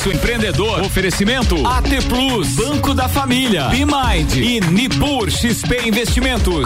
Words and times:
Pulso 0.00 0.10
Empreendedor. 0.10 0.80
Oferecimento 0.80 1.56
AT 1.66 2.02
Plus, 2.08 2.54
Banco 2.54 2.94
da 2.94 3.06
Família, 3.06 3.68
B-Mind 3.68 4.34
e 4.36 4.60
Nipur 4.60 5.30
XP 5.30 5.86
Investimentos. 5.86 6.64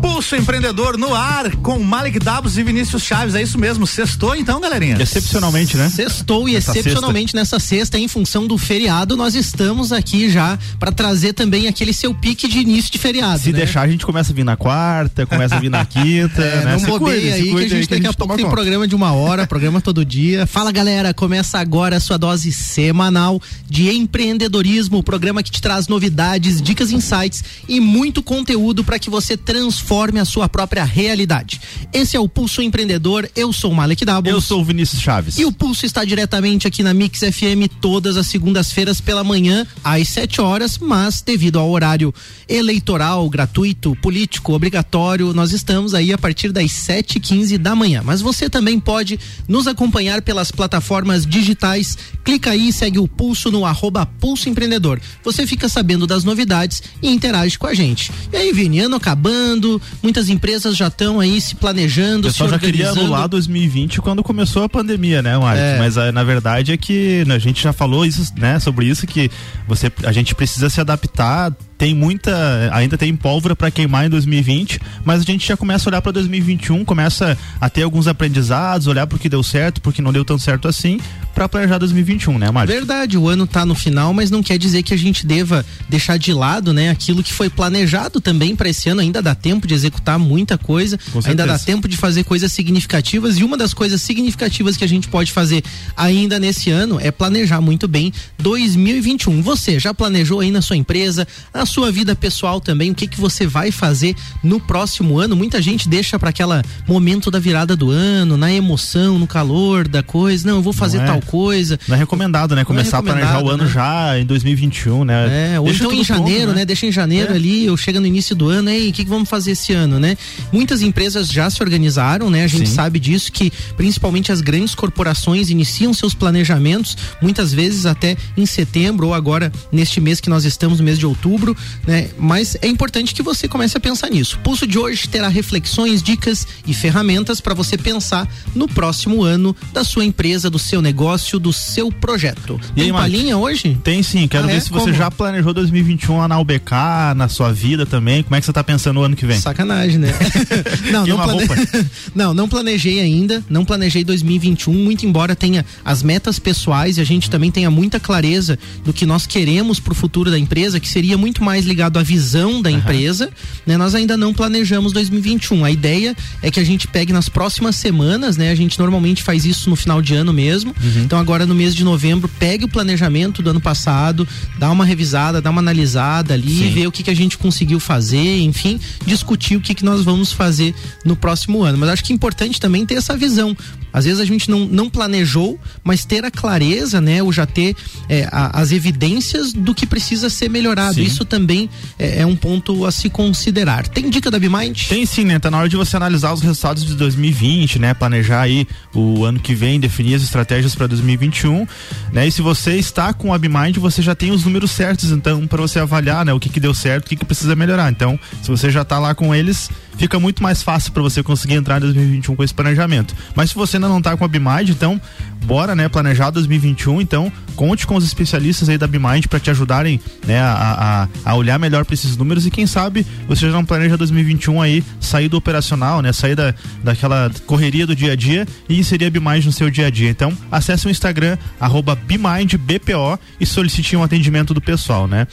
Pulso 0.00 0.34
Empreendedor 0.34 0.96
no 0.96 1.14
ar 1.14 1.54
com 1.56 1.78
Malik 1.78 2.18
Dabos 2.18 2.56
e 2.56 2.62
Vinícius 2.62 3.02
Chaves. 3.02 3.34
É 3.34 3.42
isso 3.42 3.58
mesmo. 3.58 3.86
Sextou 3.86 4.34
então, 4.34 4.58
galerinha? 4.58 4.96
Excepcionalmente, 5.00 5.76
né? 5.76 5.90
Sextou 5.90 6.48
e 6.48 6.56
Essa 6.56 6.70
excepcionalmente 6.72 7.32
sexta. 7.32 7.38
nessa 7.38 7.58
sexta, 7.58 7.98
em 7.98 8.08
função 8.08 8.46
do 8.46 8.56
feriado, 8.56 9.16
nós 9.16 9.34
estamos 9.34 9.92
aqui 9.92 10.30
já 10.30 10.58
para 10.78 10.90
trazer 10.90 11.34
também 11.34 11.68
aquele 11.68 11.92
seu 11.92 12.14
pique 12.14 12.48
de 12.48 12.58
início 12.60 12.90
de 12.90 12.98
feriado. 12.98 13.40
Se 13.40 13.52
né? 13.52 13.58
deixar, 13.58 13.82
a 13.82 13.88
gente 13.88 14.06
começa 14.06 14.32
a 14.32 14.34
vir 14.34 14.44
na 14.44 14.56
quarta, 14.56 15.26
começa 15.26 15.56
a 15.56 15.60
vir 15.60 15.70
na 15.70 15.84
quinta. 15.84 16.40
É, 16.50 16.64
né? 16.64 16.76
Não 16.80 16.98
bobeia 16.98 17.34
aí, 17.34 17.54
que 17.54 17.64
a 17.64 17.68
gente 17.68 17.88
daqui 17.88 18.06
a, 18.06 18.10
a 18.10 18.14
pouco 18.14 18.34
tem 18.34 18.44
conta. 18.44 18.54
programa 18.54 18.88
de 18.88 18.94
uma 18.94 19.12
hora, 19.12 19.46
programa 19.46 19.80
todo 19.80 20.04
dia. 20.04 20.46
Fala 20.46 20.72
galera, 20.72 21.12
começa 21.12 21.58
agora 21.58 21.96
a 21.96 22.00
sua 22.00 22.16
dose 22.16 22.50
semanal 22.50 23.40
de 23.68 23.90
empreendedorismo, 23.90 24.98
o 24.98 25.02
programa 25.02 25.42
que 25.42 25.50
te 25.50 25.60
traz 25.60 25.86
novidades, 25.86 26.60
dicas, 26.60 26.90
insights 26.90 27.44
e 27.68 27.78
muito 27.78 28.22
conteúdo 28.22 28.82
para 28.82 28.98
que 28.98 29.10
você 29.10 29.36
transforme 29.36 29.89
transforme 29.90 30.20
a 30.20 30.24
sua 30.24 30.48
própria 30.48 30.84
realidade. 30.84 31.60
Esse 31.92 32.16
é 32.16 32.20
o 32.20 32.28
Pulso 32.28 32.62
Empreendedor. 32.62 33.28
Eu 33.34 33.52
sou 33.52 33.72
o 33.72 33.74
Malek 33.74 34.04
Dabos. 34.04 34.30
Eu 34.30 34.40
sou 34.40 34.60
o 34.60 34.64
Vinícius 34.64 35.02
Chaves. 35.02 35.36
E 35.36 35.44
o 35.44 35.50
Pulso 35.50 35.84
está 35.84 36.04
diretamente 36.04 36.68
aqui 36.68 36.84
na 36.84 36.94
Mix 36.94 37.18
FM 37.18 37.66
todas 37.80 38.16
as 38.16 38.28
segundas-feiras 38.28 39.00
pela 39.00 39.24
manhã 39.24 39.66
às 39.82 40.08
7 40.10 40.40
horas, 40.40 40.78
mas 40.78 41.22
devido 41.22 41.58
ao 41.58 41.68
horário 41.68 42.14
eleitoral, 42.48 43.28
gratuito, 43.28 43.96
político, 43.96 44.52
obrigatório, 44.52 45.34
nós 45.34 45.52
estamos 45.52 45.92
aí 45.92 46.12
a 46.12 46.18
partir 46.18 46.52
das 46.52 46.70
7h15 46.70 47.58
da 47.58 47.74
manhã. 47.74 48.00
Mas 48.04 48.20
você 48.20 48.48
também 48.48 48.78
pode 48.78 49.18
nos 49.48 49.66
acompanhar 49.66 50.22
pelas 50.22 50.52
plataformas 50.52 51.26
digitais. 51.26 51.98
Clica 52.22 52.50
aí 52.50 52.68
e 52.68 52.72
segue 52.72 53.00
o 53.00 53.08
Pulso 53.08 53.50
no 53.50 53.66
arroba 53.66 54.06
Pulso 54.06 54.48
Empreendedor. 54.48 55.00
Você 55.24 55.48
fica 55.48 55.68
sabendo 55.68 56.06
das 56.06 56.22
novidades 56.22 56.80
e 57.02 57.08
interage 57.08 57.58
com 57.58 57.66
a 57.66 57.74
gente. 57.74 58.12
E 58.32 58.36
aí, 58.36 58.52
Vini, 58.52 58.78
ano 58.78 58.94
acabando, 58.94 59.79
muitas 60.02 60.28
empresas 60.28 60.76
já 60.76 60.88
estão 60.88 61.20
aí 61.20 61.40
se 61.40 61.54
planejando, 61.54 62.28
o 62.28 62.30
pessoal 62.30 62.48
se 62.48 62.54
já 62.54 62.58
queria 62.58 62.90
anular 62.90 63.28
2020 63.28 64.00
quando 64.00 64.22
começou 64.22 64.62
a 64.64 64.68
pandemia, 64.68 65.22
né, 65.22 65.36
Marcos? 65.38 65.62
É. 65.62 65.78
Mas 65.78 65.98
a, 65.98 66.12
na 66.12 66.24
verdade 66.24 66.72
é 66.72 66.76
que 66.76 67.24
a 67.28 67.38
gente 67.38 67.62
já 67.62 67.72
falou 67.72 68.04
isso, 68.04 68.32
né, 68.36 68.58
sobre 68.58 68.86
isso 68.86 69.06
que 69.06 69.30
você 69.66 69.90
a 70.04 70.12
gente 70.12 70.34
precisa 70.34 70.68
se 70.68 70.80
adaptar 70.80 71.52
tem 71.80 71.94
muita, 71.94 72.68
ainda 72.74 72.98
tem 72.98 73.16
pólvora 73.16 73.56
para 73.56 73.70
queimar 73.70 74.04
em 74.04 74.10
2020, 74.10 74.78
mas 75.02 75.22
a 75.22 75.24
gente 75.24 75.48
já 75.48 75.56
começa 75.56 75.88
a 75.88 75.90
olhar 75.90 76.02
para 76.02 76.12
2021, 76.12 76.84
começa 76.84 77.38
a 77.58 77.70
ter 77.70 77.84
alguns 77.84 78.06
aprendizados, 78.06 78.86
olhar 78.86 79.06
pro 79.06 79.18
que 79.18 79.30
deu 79.30 79.42
certo, 79.42 79.80
porque 79.80 80.02
não 80.02 80.12
deu 80.12 80.22
tão 80.22 80.38
certo 80.38 80.68
assim, 80.68 81.00
para 81.34 81.48
planejar 81.48 81.78
2021, 81.78 82.36
né, 82.36 82.50
Mário? 82.50 82.70
Verdade, 82.70 83.16
o 83.16 83.26
ano 83.26 83.46
tá 83.46 83.64
no 83.64 83.74
final, 83.74 84.12
mas 84.12 84.30
não 84.30 84.42
quer 84.42 84.58
dizer 84.58 84.82
que 84.82 84.92
a 84.92 84.96
gente 84.98 85.24
deva 85.24 85.64
deixar 85.88 86.18
de 86.18 86.34
lado, 86.34 86.74
né, 86.74 86.90
aquilo 86.90 87.22
que 87.22 87.32
foi 87.32 87.48
planejado 87.48 88.20
também 88.20 88.54
para 88.54 88.68
esse 88.68 88.90
ano, 88.90 89.00
ainda 89.00 89.22
dá 89.22 89.34
tempo 89.34 89.66
de 89.66 89.72
executar 89.72 90.18
muita 90.18 90.58
coisa, 90.58 90.98
ainda 91.24 91.46
dá 91.46 91.58
tempo 91.58 91.88
de 91.88 91.96
fazer 91.96 92.24
coisas 92.24 92.52
significativas 92.52 93.38
e 93.38 93.42
uma 93.42 93.56
das 93.56 93.72
coisas 93.72 94.02
significativas 94.02 94.76
que 94.76 94.84
a 94.84 94.88
gente 94.88 95.08
pode 95.08 95.32
fazer 95.32 95.64
ainda 95.96 96.38
nesse 96.38 96.70
ano 96.70 97.00
é 97.00 97.10
planejar 97.10 97.62
muito 97.62 97.88
bem 97.88 98.12
2021. 98.38 99.40
Você 99.40 99.78
já 99.78 99.94
planejou 99.94 100.40
aí 100.40 100.50
na 100.50 100.60
sua 100.60 100.76
empresa, 100.76 101.26
na 101.54 101.69
sua 101.70 101.90
vida 101.90 102.14
pessoal 102.16 102.60
também, 102.60 102.90
o 102.90 102.94
que 102.94 103.06
que 103.06 103.20
você 103.20 103.46
vai 103.46 103.70
fazer 103.70 104.14
no 104.42 104.58
próximo 104.60 105.18
ano? 105.18 105.36
Muita 105.36 105.62
gente 105.62 105.88
deixa 105.88 106.18
para 106.18 106.30
aquela 106.30 106.62
momento 106.86 107.30
da 107.30 107.38
virada 107.38 107.76
do 107.76 107.90
ano, 107.90 108.36
na 108.36 108.52
emoção, 108.52 109.18
no 109.18 109.26
calor 109.26 109.86
da 109.86 110.02
coisa. 110.02 110.46
Não, 110.46 110.56
eu 110.56 110.62
vou 110.62 110.72
fazer 110.72 110.98
é, 110.98 111.04
tal 111.06 111.22
coisa. 111.22 111.78
Não 111.86 111.94
é 111.94 111.98
recomendado, 111.98 112.56
né? 112.56 112.64
Começar 112.64 112.98
é 112.98 113.00
recomendado, 113.00 113.22
a 113.22 113.30
planejar 113.30 113.46
o 113.46 113.50
ano 113.50 113.64
né? 113.64 113.70
já 113.70 114.18
em 114.18 114.26
2021, 114.26 115.04
né? 115.04 115.54
É, 115.54 115.60
ou 115.60 115.66
Deixa 115.66 115.84
então 115.84 115.96
em 115.96 116.04
janeiro, 116.04 116.38
pronto, 116.38 116.48
né? 116.48 116.54
né? 116.56 116.64
Deixa 116.64 116.86
em 116.86 116.92
janeiro 116.92 117.32
é. 117.32 117.36
ali, 117.36 117.70
ou 117.70 117.76
chega 117.76 118.00
no 118.00 118.06
início 118.06 118.34
do 118.34 118.48
ano, 118.48 118.68
aí, 118.68 118.90
o 118.90 118.92
que, 118.92 119.04
que 119.04 119.10
vamos 119.10 119.28
fazer 119.28 119.52
esse 119.52 119.72
ano, 119.72 120.00
né? 120.00 120.16
Muitas 120.52 120.82
empresas 120.82 121.28
já 121.28 121.48
se 121.48 121.62
organizaram, 121.62 122.28
né? 122.28 122.44
A 122.44 122.48
gente 122.48 122.68
Sim. 122.68 122.74
sabe 122.74 122.98
disso 122.98 123.30
que 123.30 123.52
principalmente 123.76 124.32
as 124.32 124.40
grandes 124.40 124.74
corporações 124.74 125.50
iniciam 125.50 125.94
seus 125.94 126.14
planejamentos, 126.14 126.96
muitas 127.22 127.52
vezes 127.52 127.86
até 127.86 128.16
em 128.36 128.44
setembro 128.44 129.06
ou 129.06 129.14
agora 129.14 129.52
neste 129.70 130.00
mês 130.00 130.20
que 130.20 130.28
nós 130.28 130.44
estamos, 130.44 130.78
no 130.78 130.84
mês 130.84 130.98
de 130.98 131.06
outubro, 131.06 131.56
né? 131.86 132.10
Mas 132.18 132.56
é 132.60 132.68
importante 132.68 133.14
que 133.14 133.22
você 133.22 133.48
comece 133.48 133.76
a 133.76 133.80
pensar 133.80 134.10
nisso. 134.10 134.36
O 134.36 134.40
pulso 134.40 134.66
de 134.66 134.78
hoje 134.78 135.08
terá 135.08 135.28
reflexões, 135.28 136.02
dicas 136.02 136.46
e 136.66 136.74
ferramentas 136.74 137.40
para 137.40 137.54
você 137.54 137.76
pensar 137.76 138.28
no 138.54 138.68
próximo 138.68 139.22
ano 139.22 139.54
da 139.72 139.84
sua 139.84 140.04
empresa, 140.04 140.50
do 140.50 140.58
seu 140.58 140.82
negócio, 140.82 141.38
do 141.38 141.52
seu 141.52 141.90
projeto. 141.90 142.60
E 142.72 142.80
Tem 142.80 142.84
aí, 142.84 142.92
palhinha 142.92 143.36
hoje? 143.36 143.78
Tem 143.82 144.02
sim, 144.02 144.26
quero 144.28 144.44
ah, 144.44 144.48
ver 144.48 144.56
é? 144.56 144.60
se 144.60 144.70
Como? 144.70 144.80
você 144.80 144.92
já 144.92 145.10
planejou 145.10 145.52
2021 145.52 146.18
lá 146.18 146.28
na 146.28 146.38
UBK, 146.38 146.72
na 147.16 147.28
sua 147.28 147.52
vida 147.52 147.86
também. 147.86 148.22
Como 148.22 148.34
é 148.36 148.40
que 148.40 148.44
você 148.44 148.50
está 148.50 148.62
pensando 148.62 148.96
no 148.96 149.02
ano 149.02 149.16
que 149.16 149.26
vem? 149.26 149.40
Sacanagem, 149.40 149.98
né? 149.98 150.12
não, 150.90 151.06
não, 151.06 151.16
plane... 151.16 151.66
não, 152.14 152.34
não 152.34 152.48
planejei 152.48 153.00
ainda, 153.00 153.44
não 153.48 153.64
planejei 153.64 154.04
2021, 154.04 154.72
muito 154.72 155.06
embora 155.06 155.34
tenha 155.34 155.64
as 155.84 156.02
metas 156.02 156.38
pessoais 156.38 156.98
e 156.98 157.00
a 157.00 157.04
gente 157.04 157.30
também 157.30 157.50
tenha 157.50 157.70
muita 157.70 157.98
clareza 158.00 158.58
do 158.84 158.92
que 158.92 159.06
nós 159.06 159.26
queremos 159.26 159.80
para 159.80 159.92
o 159.92 159.96
futuro 159.96 160.30
da 160.30 160.38
empresa, 160.38 160.80
que 160.80 160.88
seria 160.88 161.16
muito 161.16 161.39
mais 161.42 161.60
mais 161.60 161.66
ligado 161.66 161.98
à 161.98 162.02
visão 162.02 162.62
da 162.62 162.70
empresa, 162.70 163.26
uhum. 163.26 163.32
né? 163.66 163.76
Nós 163.76 163.94
ainda 163.94 164.16
não 164.16 164.32
planejamos 164.32 164.92
2021. 164.92 165.64
A 165.64 165.70
ideia 165.70 166.16
é 166.42 166.50
que 166.50 166.58
a 166.58 166.64
gente 166.64 166.88
pegue 166.88 167.12
nas 167.12 167.28
próximas 167.28 167.76
semanas, 167.76 168.36
né? 168.36 168.50
A 168.50 168.54
gente 168.54 168.78
normalmente 168.78 169.22
faz 169.22 169.44
isso 169.44 169.68
no 169.68 169.76
final 169.76 170.00
de 170.00 170.14
ano 170.14 170.32
mesmo. 170.32 170.74
Uhum. 170.82 171.02
Então 171.02 171.18
agora 171.18 171.44
no 171.44 171.54
mês 171.54 171.74
de 171.74 171.84
novembro, 171.84 172.28
pegue 172.38 172.64
o 172.64 172.68
planejamento 172.68 173.42
do 173.42 173.50
ano 173.50 173.60
passado, 173.60 174.26
dá 174.58 174.70
uma 174.70 174.84
revisada, 174.84 175.40
dá 175.40 175.50
uma 175.50 175.60
analisada 175.60 176.34
ali, 176.34 176.56
Sim. 176.56 176.72
ver 176.72 176.86
o 176.86 176.92
que, 176.92 177.02
que 177.02 177.10
a 177.10 177.16
gente 177.16 177.36
conseguiu 177.36 177.78
fazer, 177.78 178.40
enfim, 178.40 178.80
discutir 179.04 179.56
o 179.56 179.60
que, 179.60 179.74
que 179.74 179.84
nós 179.84 180.02
vamos 180.02 180.32
fazer 180.32 180.74
no 181.04 181.14
próximo 181.14 181.62
ano. 181.62 181.76
Mas 181.76 181.90
acho 181.90 182.04
que 182.04 182.12
é 182.12 182.16
importante 182.16 182.58
também 182.58 182.86
ter 182.86 182.94
essa 182.94 183.16
visão. 183.16 183.56
Às 183.92 184.04
vezes 184.04 184.20
a 184.20 184.24
gente 184.24 184.48
não, 184.50 184.66
não 184.66 184.88
planejou, 184.88 185.58
mas 185.82 186.04
ter 186.04 186.24
a 186.24 186.30
clareza, 186.30 187.00
né? 187.00 187.22
Ou 187.22 187.32
já 187.32 187.44
ter 187.44 187.74
é, 188.08 188.28
a, 188.30 188.60
as 188.60 188.72
evidências 188.72 189.52
do 189.52 189.74
que 189.74 189.86
precisa 189.86 190.30
ser 190.30 190.48
melhorado. 190.48 190.94
Sim. 190.94 191.02
Isso 191.02 191.24
também 191.30 191.70
é, 191.98 192.20
é, 192.20 192.26
um 192.26 192.34
ponto 192.34 192.84
a 192.84 192.90
se 192.90 193.08
considerar. 193.08 193.86
Tem 193.86 194.10
dica 194.10 194.30
da 194.30 194.38
BeMind? 194.38 194.88
Tem 194.88 195.06
sim, 195.06 195.24
né? 195.24 195.38
Tá 195.38 195.50
na 195.50 195.58
hora 195.58 195.68
de 195.68 195.76
você 195.76 195.96
analisar 195.96 196.32
os 196.32 196.42
resultados 196.42 196.84
de 196.84 196.94
2020, 196.96 197.78
né? 197.78 197.94
Planejar 197.94 198.42
aí 198.42 198.66
o 198.92 199.24
ano 199.24 199.38
que 199.38 199.54
vem, 199.54 199.78
definir 199.78 200.16
as 200.16 200.22
estratégias 200.22 200.74
para 200.74 200.88
2021, 200.88 201.66
né? 202.12 202.26
E 202.26 202.32
se 202.32 202.42
você 202.42 202.76
está 202.76 203.12
com 203.14 203.32
a 203.32 203.38
BeMind, 203.38 203.78
você 203.78 204.02
já 204.02 204.14
tem 204.14 204.32
os 204.32 204.44
números 204.44 204.72
certos, 204.72 205.12
então, 205.12 205.46
para 205.46 205.62
você 205.62 205.78
avaliar, 205.78 206.24
né? 206.24 206.32
O 206.32 206.40
que 206.40 206.48
que 206.48 206.58
deu 206.58 206.74
certo, 206.74 207.06
o 207.06 207.08
que 207.08 207.16
que 207.16 207.24
precisa 207.24 207.54
melhorar. 207.54 207.90
Então, 207.90 208.18
se 208.42 208.48
você 208.48 208.70
já 208.70 208.82
está 208.82 208.98
lá 208.98 209.14
com 209.14 209.32
eles, 209.32 209.70
fica 209.96 210.18
muito 210.18 210.42
mais 210.42 210.62
fácil 210.62 210.92
para 210.92 211.02
você 211.02 211.22
conseguir 211.22 211.54
entrar 211.54 211.76
em 211.76 211.80
2021 211.80 212.34
com 212.34 212.42
esse 212.42 212.54
planejamento. 212.54 213.14
Mas 213.34 213.50
se 213.50 213.56
você 213.56 213.76
ainda 213.76 213.88
não 213.88 213.98
está 213.98 214.16
com 214.16 214.24
a 214.24 214.28
Bimind, 214.28 214.70
então 214.70 215.00
bora, 215.44 215.74
né, 215.74 215.88
planejar 215.88 216.30
2021, 216.30 217.00
então 217.00 217.32
conte 217.56 217.86
com 217.86 217.94
os 217.96 218.04
especialistas 218.04 218.68
aí 218.68 218.78
da 218.78 218.86
Bimind 218.86 219.26
para 219.26 219.40
te 219.40 219.50
ajudarem, 219.50 220.00
né, 220.26 220.40
a, 220.40 221.08
a, 221.24 221.30
a 221.30 221.34
olhar 221.34 221.58
melhor 221.58 221.84
para 221.84 221.94
esses 221.94 222.16
números 222.16 222.46
e 222.46 222.50
quem 222.50 222.66
sabe 222.66 223.06
você 223.26 223.46
já 223.46 223.52
não 223.52 223.64
planeja 223.64 223.96
2021 223.96 224.60
aí 224.62 224.84
sair 225.00 225.28
do 225.28 225.36
operacional, 225.36 226.00
né, 226.00 226.12
sair 226.12 226.34
da, 226.34 226.54
daquela 226.82 227.30
correria 227.46 227.86
do 227.86 227.94
dia 227.94 228.12
a 228.12 228.16
dia 228.16 228.46
e 228.68 228.78
inserir 228.78 229.06
a 229.06 229.10
Bimind 229.10 229.44
no 229.44 229.52
seu 229.52 229.70
dia 229.70 229.86
a 229.86 229.90
dia. 229.90 230.10
Então, 230.10 230.32
acesse 230.50 230.86
o 230.86 230.90
Instagram 230.90 231.36
arroba 231.58 231.94
BMindBPO 231.94 233.18
e 233.38 233.46
solicite 233.46 233.96
um 233.96 234.02
atendimento 234.02 234.54
do 234.54 234.60
pessoal, 234.60 235.06
né? 235.06 235.26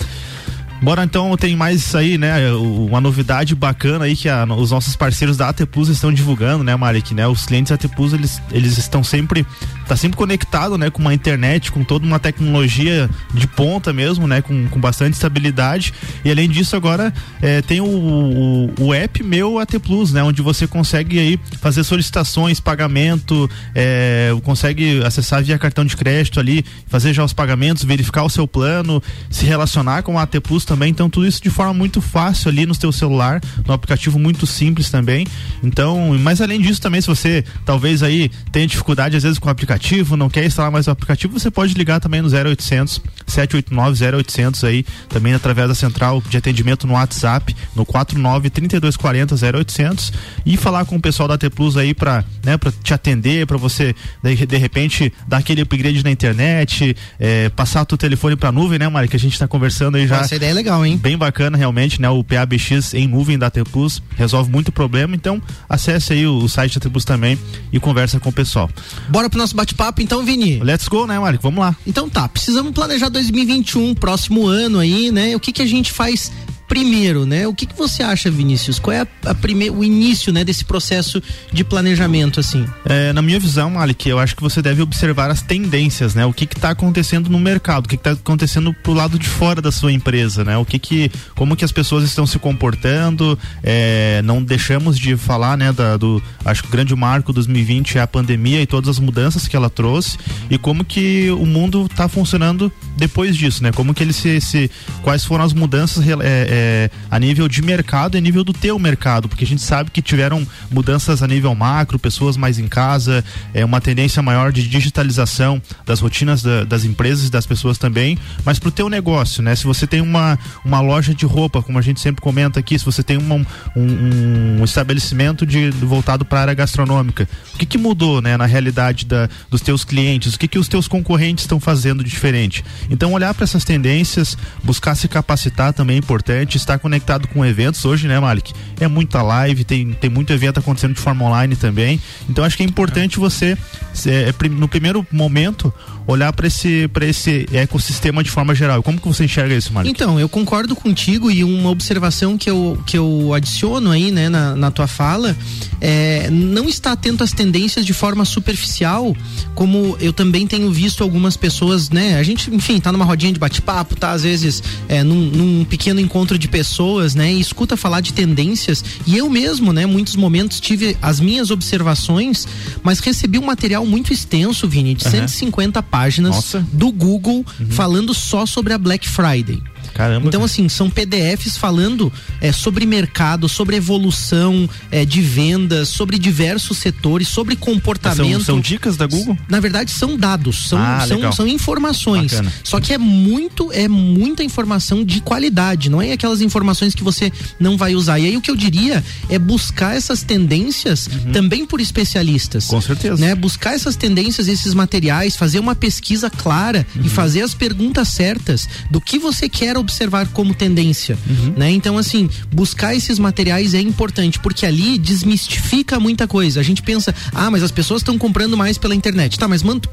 Bora 0.79 1.03
então, 1.03 1.35
tem 1.35 1.55
mais 1.55 1.95
aí, 1.95 2.19
né? 2.19 2.51
Uma 2.53 3.01
novidade 3.01 3.55
bacana 3.55 4.05
aí 4.05 4.15
que 4.15 4.29
a, 4.29 4.45
os 4.45 4.69
nossos 4.69 4.95
parceiros 4.95 5.35
da 5.35 5.49
AT 5.49 5.65
Plus 5.65 5.89
estão 5.89 6.13
divulgando, 6.13 6.63
né, 6.63 6.75
Marek, 6.75 7.15
né? 7.15 7.27
Os 7.27 7.47
clientes 7.47 7.69
da 7.69 7.75
AT 7.75 7.88
Plus, 7.95 8.13
eles, 8.13 8.39
eles 8.51 8.77
estão 8.77 9.03
sempre, 9.03 9.43
tá 9.88 9.95
sempre 9.95 10.15
conectado, 10.15 10.77
né? 10.77 10.91
Com 10.91 11.01
uma 11.01 11.15
internet, 11.15 11.71
com 11.71 11.83
toda 11.83 12.06
uma 12.06 12.19
tecnologia 12.19 13.09
de 13.33 13.47
ponta 13.47 13.91
mesmo, 13.91 14.27
né? 14.27 14.39
Com, 14.41 14.68
com 14.68 14.79
bastante 14.79 15.15
estabilidade. 15.15 15.94
E 16.24 16.29
além 16.29 16.47
disso, 16.47 16.75
agora 16.75 17.12
é, 17.41 17.59
tem 17.63 17.81
o, 17.81 17.88
o, 17.88 18.73
o, 18.80 18.94
app 18.94 19.23
Meu 19.23 19.57
AT 19.57 19.80
Plus, 19.80 20.13
né? 20.13 20.21
Onde 20.21 20.44
você 20.44 20.68
consegue 20.68 21.18
aí 21.18 21.39
fazer 21.59 21.83
solicitações, 21.83 22.59
pagamento, 22.59 23.50
é, 23.73 24.31
consegue 24.44 25.03
acessar 25.03 25.44
via 25.44 25.57
cartão 25.57 25.83
de 25.83 25.97
crédito 25.97 26.39
ali, 26.39 26.63
fazer 26.85 27.13
já 27.13 27.23
os 27.23 27.33
pagamentos, 27.33 27.83
verificar 27.83 28.23
o 28.23 28.30
seu 28.30 28.47
plano, 28.47 29.01
se 29.27 29.44
relacionar 29.44 30.03
com 30.03 30.19
a 30.19 30.21
AT 30.21 30.39
Plus 30.39 30.67
também. 30.68 30.90
Então, 30.90 31.10
tudo 31.10 31.25
isso 31.25 31.42
de 31.42 31.50
forma 31.50 31.74
muito 31.74 32.02
fácil 32.02 32.50
ali 32.50 32.66
no 32.66 32.75
seu 32.75 32.92
celular, 32.92 33.42
no 33.66 33.74
aplicativo 33.74 34.19
muito 34.19 34.46
simples 34.46 34.90
também. 34.90 35.25
Então, 35.64 36.18
mas 36.19 36.42
além 36.42 36.60
disso 36.62 36.81
também, 36.81 37.02
se 37.02 37.08
você 37.08 37.44
talvez 37.66 38.04
aí 38.04 38.30
tenha 38.52 38.68
dificuldade 38.68 39.16
às 39.16 39.24
vezes 39.24 39.40
com 39.40 39.48
o 39.48 39.52
aplicativo, 39.52 40.18
não 40.18 40.30
quer 40.30 40.46
instalar 40.46 40.72
mais 40.72 40.88
o 40.88 40.92
aplicativo, 40.92 41.40
você 41.40 41.50
pode 41.50 41.74
ligar 41.74 42.00
também 42.00 42.22
no 42.22 42.28
0800 42.28 43.02
789 43.25 44.18
0800 44.18 44.64
aí, 44.64 44.86
também 45.10 45.34
através 45.34 45.68
da 45.68 45.75
central 45.75 46.22
de 46.30 46.38
atendimento 46.38 46.86
no 46.86 46.94
WhatsApp, 46.94 47.56
no 47.75 47.86
49 47.86 48.50
3240 48.50 49.36
0800 49.58 50.14
e 50.46 50.58
falar 50.58 50.86
com 50.86 50.96
o 50.96 51.02
pessoal 51.02 51.28
da 51.28 51.38
T 51.38 51.50
Plus 51.50 51.78
aí 51.78 51.94
para, 51.94 52.24
né, 52.44 52.58
para 52.58 52.72
te 52.72 52.94
atender, 52.94 53.46
para 53.46 53.58
você 53.58 53.96
de, 54.24 54.46
de 54.46 54.58
repente 54.58 55.12
dar 55.28 55.38
aquele 55.38 55.62
upgrade 55.62 56.04
na 56.04 56.12
internet, 56.12 56.96
é, 57.19 57.50
passar 57.50 57.81
o 57.81 57.86
teu 57.86 57.98
telefone 57.98 58.36
para 58.36 58.52
nuvem, 58.52 58.80
né, 58.80 58.88
Mari, 58.88 59.08
que 59.08 59.16
a 59.16 59.19
gente 59.19 59.34
está 59.34 59.48
conversando 59.48 59.96
aí 59.96 60.08
já. 60.08 60.22
Essa 60.22 60.36
ideia 60.36 60.52
é 60.52 60.54
legal, 60.57 60.86
hein? 60.86 60.98
Bem 60.98 61.18
bacana 61.18 61.57
realmente, 61.57 62.01
né? 62.01 62.09
O 62.09 62.24
PABX 62.24 62.94
em 62.94 63.07
nuvem 63.07 63.38
da 63.38 63.50
T 63.50 63.63
Plus 63.63 64.01
resolve 64.15 64.51
muito 64.51 64.71
problema, 64.71 65.15
então 65.15 65.42
acesse 65.69 66.13
aí 66.13 66.25
o, 66.25 66.38
o 66.38 66.50
site 66.50 66.75
da 66.75 66.81
T 66.81 66.89
Plus 66.89 67.06
também 67.06 67.38
e 67.71 67.80
conversa 67.80 68.19
com 68.19 68.30
o 68.30 68.33
pessoal. 68.33 68.69
Bora 69.09 69.30
pro 69.30 69.39
nosso 69.39 69.56
bate-papo 69.56 70.01
então, 70.01 70.25
Vini. 70.25 70.59
Let's 70.59 70.88
go, 70.88 71.06
né, 71.06 71.19
Mari? 71.19 71.39
Vamos 71.42 71.59
lá. 71.59 71.75
Então 71.86 72.09
tá, 72.09 72.27
precisamos 72.27 72.71
planejar 72.71 73.09
2021, 73.09 73.94
próximo 73.95 74.48
ano 74.48 74.80
aí, 74.80 75.12
né? 75.12 75.36
O 75.36 75.39
que 75.39 75.51
que 75.51 75.62
a 75.62 75.68
gente 75.68 75.92
faz 75.92 76.31
primeiro, 76.68 77.25
né? 77.25 77.48
O 77.48 77.54
que, 77.54 77.66
que 77.66 77.75
você 77.75 78.04
acha, 78.04 78.30
Vinícius? 78.30 78.78
Qual 78.78 78.94
é 78.94 79.02
a, 79.02 79.08
a 79.25 79.36
o 79.72 79.84
início, 79.84 80.34
né, 80.34 80.44
desse 80.44 80.66
processo 80.66 81.22
de 81.52 81.64
planejamento, 81.64 82.40
assim? 82.40 82.66
É, 82.86 83.14
na 83.14 83.22
minha 83.22 83.40
visão, 83.40 83.72
Malik, 83.72 84.08
eu 84.08 84.19
acho 84.19 84.36
que 84.36 84.42
você 84.42 84.62
deve 84.62 84.81
observar 84.81 85.31
as 85.31 85.42
tendências, 85.42 86.14
né? 86.14 86.25
O 86.25 86.34
que 86.34 86.44
está 86.44 86.72
acontecendo 86.72 87.30
no 87.30 87.40
mercado, 87.40 87.86
o 87.86 87.90
que 87.90 87.96
está 87.96 88.12
acontecendo 88.12 88.74
pro 88.74 88.94
lado 88.94 89.18
de 89.18 89.28
fora 89.28 89.62
da 89.62 89.72
sua 89.72 89.92
empresa, 89.92 90.44
né? 90.44 90.58
O 90.58 90.66
que 90.66 90.78
que, 90.78 91.12
como 91.36 91.56
que 91.56 91.64
as 91.64 91.72
pessoas 91.72 92.04
estão 92.04 92.28
se 92.28 92.38
comportando? 92.38 93.40
É, 93.64 94.22
não 94.24 94.44
deixamos 94.44 95.00
de 95.00 95.16
falar, 95.16 95.58
né? 95.58 95.72
Da, 95.72 95.96
do, 95.98 96.22
acho 96.44 96.64
que 96.64 96.69
o 96.69 96.72
grande 96.72 96.96
marco 96.96 97.31
2020 97.31 97.98
é 97.98 98.02
a 98.02 98.08
pandemia 98.08 98.62
e 98.62 98.68
todas 98.68 98.90
as 98.90 99.00
mudanças 99.00 99.48
que 99.48 99.56
ela 99.56 99.69
trouxe 99.69 100.18
e 100.50 100.58
como 100.58 100.84
que 100.84 101.30
o 101.31 101.46
mundo 101.46 101.88
está 101.90 102.08
funcionando 102.08 102.72
depois 102.98 103.36
disso, 103.36 103.64
né? 103.64 103.72
Como 103.72 103.94
que 103.94 104.04
ele 104.04 104.14
se, 104.14 104.42
se 104.42 104.69
quais 105.02 105.24
foram 105.24 105.46
as 105.46 105.54
mudanças 105.54 106.06
é, 106.08 106.56
é, 106.57 106.89
a 107.12 107.19
nível 107.19 107.48
de 107.48 107.62
mercado 107.62 108.15
e 108.15 108.18
a 108.18 108.21
nível 108.21 108.44
do 108.44 108.54
teu 108.54 108.80
mercado, 108.80 109.30
porque 109.30 109.44
a 109.44 109.48
gente 109.48 109.62
sabe 109.62 109.92
que 109.92 110.01
tiveram 110.01 110.45
mudanças 110.71 111.21
a 111.21 111.27
nível 111.27 111.54
macro, 111.54 112.00
pessoas 112.00 112.36
mais 112.36 112.57
em 112.57 112.68
casa, 112.68 113.24
é 113.54 113.63
uma 113.63 113.80
tendência 113.80 114.21
maior 114.24 114.51
de 114.51 114.68
digitalização 114.68 115.62
das 115.86 116.00
rotinas 116.00 116.42
da, 116.42 116.63
das 116.63 116.83
empresas 116.83 117.27
e 117.27 117.31
das 117.31 117.45
pessoas 117.45 117.77
também, 117.77 118.18
mas 118.44 118.57
para 118.57 118.69
o 118.69 118.71
teu 118.71 118.89
negócio, 118.89 119.44
né? 119.44 119.56
Se 119.56 119.65
você 119.65 119.86
tem 119.86 120.01
uma, 120.01 120.38
uma 120.65 120.81
loja 120.81 121.13
de 121.13 121.25
roupa, 121.25 121.62
como 121.62 121.77
a 121.77 121.81
gente 121.81 122.00
sempre 122.00 122.21
comenta 122.21 122.59
aqui, 122.59 122.77
se 122.77 122.86
você 122.86 123.04
tem 123.04 123.18
uma, 123.18 123.36
um, 123.75 124.59
um 124.59 124.63
estabelecimento 124.63 125.45
de, 125.45 125.69
voltado 125.69 126.25
para 126.25 126.39
a 126.39 126.42
área 126.42 126.54
gastronômica, 126.54 127.27
o 127.54 127.57
que, 127.57 127.65
que 127.65 127.77
mudou, 127.77 128.21
né, 128.21 128.36
na 128.38 128.45
realidade 128.45 129.06
da, 129.06 129.30
dos 129.50 129.62
teus 129.62 129.83
clientes? 129.83 130.33
O 130.33 130.39
que, 130.39 130.48
que 130.48 130.59
os 130.59 130.68
teus 130.68 130.88
concorrentes 130.88 131.44
estão 131.44 131.59
fazendo 131.59 132.04
de 132.04 132.09
diferente? 132.09 132.63
Então 132.89 133.13
olhar 133.13 133.33
para 133.33 133.44
essas 133.44 133.63
tendências, 133.63 134.38
buscar 134.63 134.95
se 134.95 135.07
capacitar 135.07 135.74
também 135.74 135.98
é 135.98 136.00
importante, 136.00 136.46
estar 136.55 136.79
conectado 136.79 137.27
com 137.27 137.45
eventos 137.45 137.83
hoje, 137.83 138.07
né, 138.07 138.19
Malik? 138.19 138.53
É 138.79 138.88
muita 138.88 139.21
live, 139.21 139.63
tem, 139.63 139.91
tem 139.91 140.09
muito 140.09 140.31
evento 140.31 140.59
acontecendo 140.59 140.94
de 140.94 141.01
forma 141.01 141.25
online 141.25 141.55
também. 141.55 141.99
Então 142.29 142.44
acho 142.44 142.55
que 142.55 142.63
é 142.63 142.65
importante 142.65 143.19
você, 143.19 143.57
é, 144.05 144.33
no 144.49 144.67
primeiro 144.67 145.05
momento, 145.11 145.73
olhar 146.07 146.31
para 146.31 146.47
esse, 146.47 146.89
esse 147.01 147.45
ecossistema 147.51 148.23
de 148.23 148.31
forma 148.31 148.55
geral. 148.55 148.81
Como 148.81 148.99
que 148.99 149.07
você 149.07 149.25
enxerga 149.25 149.53
isso, 149.53 149.73
Malik? 149.73 149.91
Então, 149.91 150.17
eu 150.17 150.29
concordo 150.29 150.73
contigo 150.75 151.29
e 151.29 151.44
uma 151.44 151.69
observação 151.69 152.38
que 152.38 152.49
eu, 152.49 152.81
que 152.85 152.97
eu 152.97 153.33
adiciono 153.33 153.91
aí, 153.91 154.09
né, 154.09 154.29
na, 154.29 154.55
na 154.55 154.71
tua 154.71 154.88
fala, 154.88 155.35
é 155.81 156.29
não 156.31 156.69
estar 156.69 156.94
atento 156.94 157.23
às 157.23 157.33
tendências 157.33 157.85
de 157.85 157.94
forma 157.94 158.23
superficial, 158.23 159.15
como 159.53 159.97
eu 159.99 160.13
também 160.13 160.47
tenho 160.47 160.71
visto 160.71 161.03
algumas 161.03 161.35
pessoas, 161.35 161.89
né, 161.89 162.17
a 162.17 162.23
gente, 162.23 162.49
enfim, 162.55 162.79
tá 162.79 162.91
numa 162.91 163.03
rodinha 163.03 163.33
de 163.33 163.39
bate-papo, 163.39 163.95
tá 163.95 164.11
às 164.11 164.23
vezes 164.23 164.63
é, 164.88 165.03
num, 165.03 165.15
num 165.15 165.65
pequeno 165.65 165.99
encontro 165.99 166.37
de 166.38 166.48
pessoas, 166.48 167.16
né, 167.16 167.34
e 167.34 167.39
escuta 167.39 167.78
falar 167.78 168.01
de 168.01 168.13
tendências, 168.13 168.84
e 169.06 169.18
eu 169.18 169.30
mesmo, 169.30 169.72
né, 169.72 169.86
muitos 169.86 170.16
momentos 170.16 170.60
tive 170.60 170.98
as 171.01 171.19
minhas 171.19 171.51
observações, 171.51 172.48
mas 172.84 173.00
recebi 173.00 173.38
um 173.38 173.45
material 173.45 173.86
muito 173.86 174.12
extenso, 174.12 174.68
Vini, 174.68 174.94
de 174.94 175.06
uhum. 175.06 175.12
150 175.12 175.84
páginas 175.84 176.18
páginas 176.18 176.36
Nossa. 176.36 176.66
do 176.72 176.92
Google 176.92 177.45
uhum. 177.60 177.72
falando 177.72 178.13
só 178.13 178.45
sobre 178.45 178.74
a 178.74 178.78
Black 178.78 179.07
Friday. 179.07 179.62
Caramba. 179.97 180.27
Então, 180.27 180.44
assim, 180.44 180.69
são 180.69 180.91
PDFs 180.91 181.57
falando 181.57 182.13
é, 182.39 182.51
sobre 182.51 182.85
mercado, 182.85 183.49
sobre 183.49 183.77
evolução 183.77 184.69
é, 184.91 185.03
de 185.03 185.21
vendas, 185.21 185.89
sobre 185.89 186.19
diversos 186.19 186.77
setores, 186.77 187.27
sobre 187.27 187.55
comportamento. 187.55 188.44
São, 188.44 188.57
são, 188.57 188.59
dicas 188.59 188.95
da 188.95 189.07
Google? 189.07 189.35
Na 189.49 189.59
verdade, 189.59 189.89
são 189.89 190.15
dados, 190.15 190.69
são, 190.69 190.77
ah, 190.77 191.03
são, 191.07 191.31
são, 191.31 191.47
informações. 191.47 192.31
Bacana. 192.31 192.53
Só 192.63 192.79
que 192.79 192.94
é 192.94 192.97
muito, 192.99 193.71
é 193.73 193.88
muita 193.88 194.44
informação 194.44 195.03
de 195.03 195.19
qualidade, 195.19 195.89
não 195.89 195.99
é 195.99 196.11
aquelas 196.11 196.41
informações 196.41 196.94
que 196.94 197.03
você 197.03 197.33
não 197.59 197.75
vai 197.75 197.95
usar. 197.95 198.19
E 198.19 198.27
aí 198.27 198.38
o 198.38 198.41
que 198.41 198.51
eu 198.51 198.55
diria 198.55 199.03
é 199.29 199.39
buscar 199.39 199.95
essas 199.95 200.21
tendências 200.21 201.07
uhum. 201.07 201.31
também 201.31 201.65
por 201.65 201.81
especialistas. 201.81 202.67
Com 202.67 202.79
certeza. 202.79 203.19
Né? 203.19 203.33
Buscar 203.33 203.73
essas 203.73 203.95
tendências, 203.95 204.47
esses 204.47 204.75
materiais, 204.75 205.35
fazer 205.35 205.57
uma 205.57 205.73
pesquisa 205.73 206.29
clara 206.29 206.85
uhum. 206.95 207.01
e 207.03 207.09
fazer 207.09 207.41
as 207.41 207.55
perguntas 207.55 208.09
certas 208.09 208.69
do 208.91 209.01
que 209.01 209.17
você 209.17 209.49
quer 209.49 209.75
observar 209.75 209.87
como 210.34 210.54
tendência, 210.54 211.18
uhum. 211.28 211.54
né? 211.57 211.72
Então 211.72 211.98
assim, 211.98 212.30
buscar 212.51 212.95
esses 212.95 213.19
materiais 213.19 213.74
é 213.74 213.81
importante 213.81 214.39
porque 214.39 214.66
ali 214.66 214.98
desmistifica 214.98 216.00
muita 216.00 216.28
coisa. 216.28 216.60
A 216.60 216.63
gente 216.63 216.81
pensa, 216.81 217.13
ah, 217.34 217.50
mas 217.50 217.63
as 217.63 217.72
pessoas 217.72 218.01
estão 218.01 218.18
comprando 218.18 218.57
mais 218.57 218.78
pela 218.78 218.95
internet. 218.95 219.38
Tá, 219.38 219.48
mas 219.48 219.63
manto, 219.63 219.89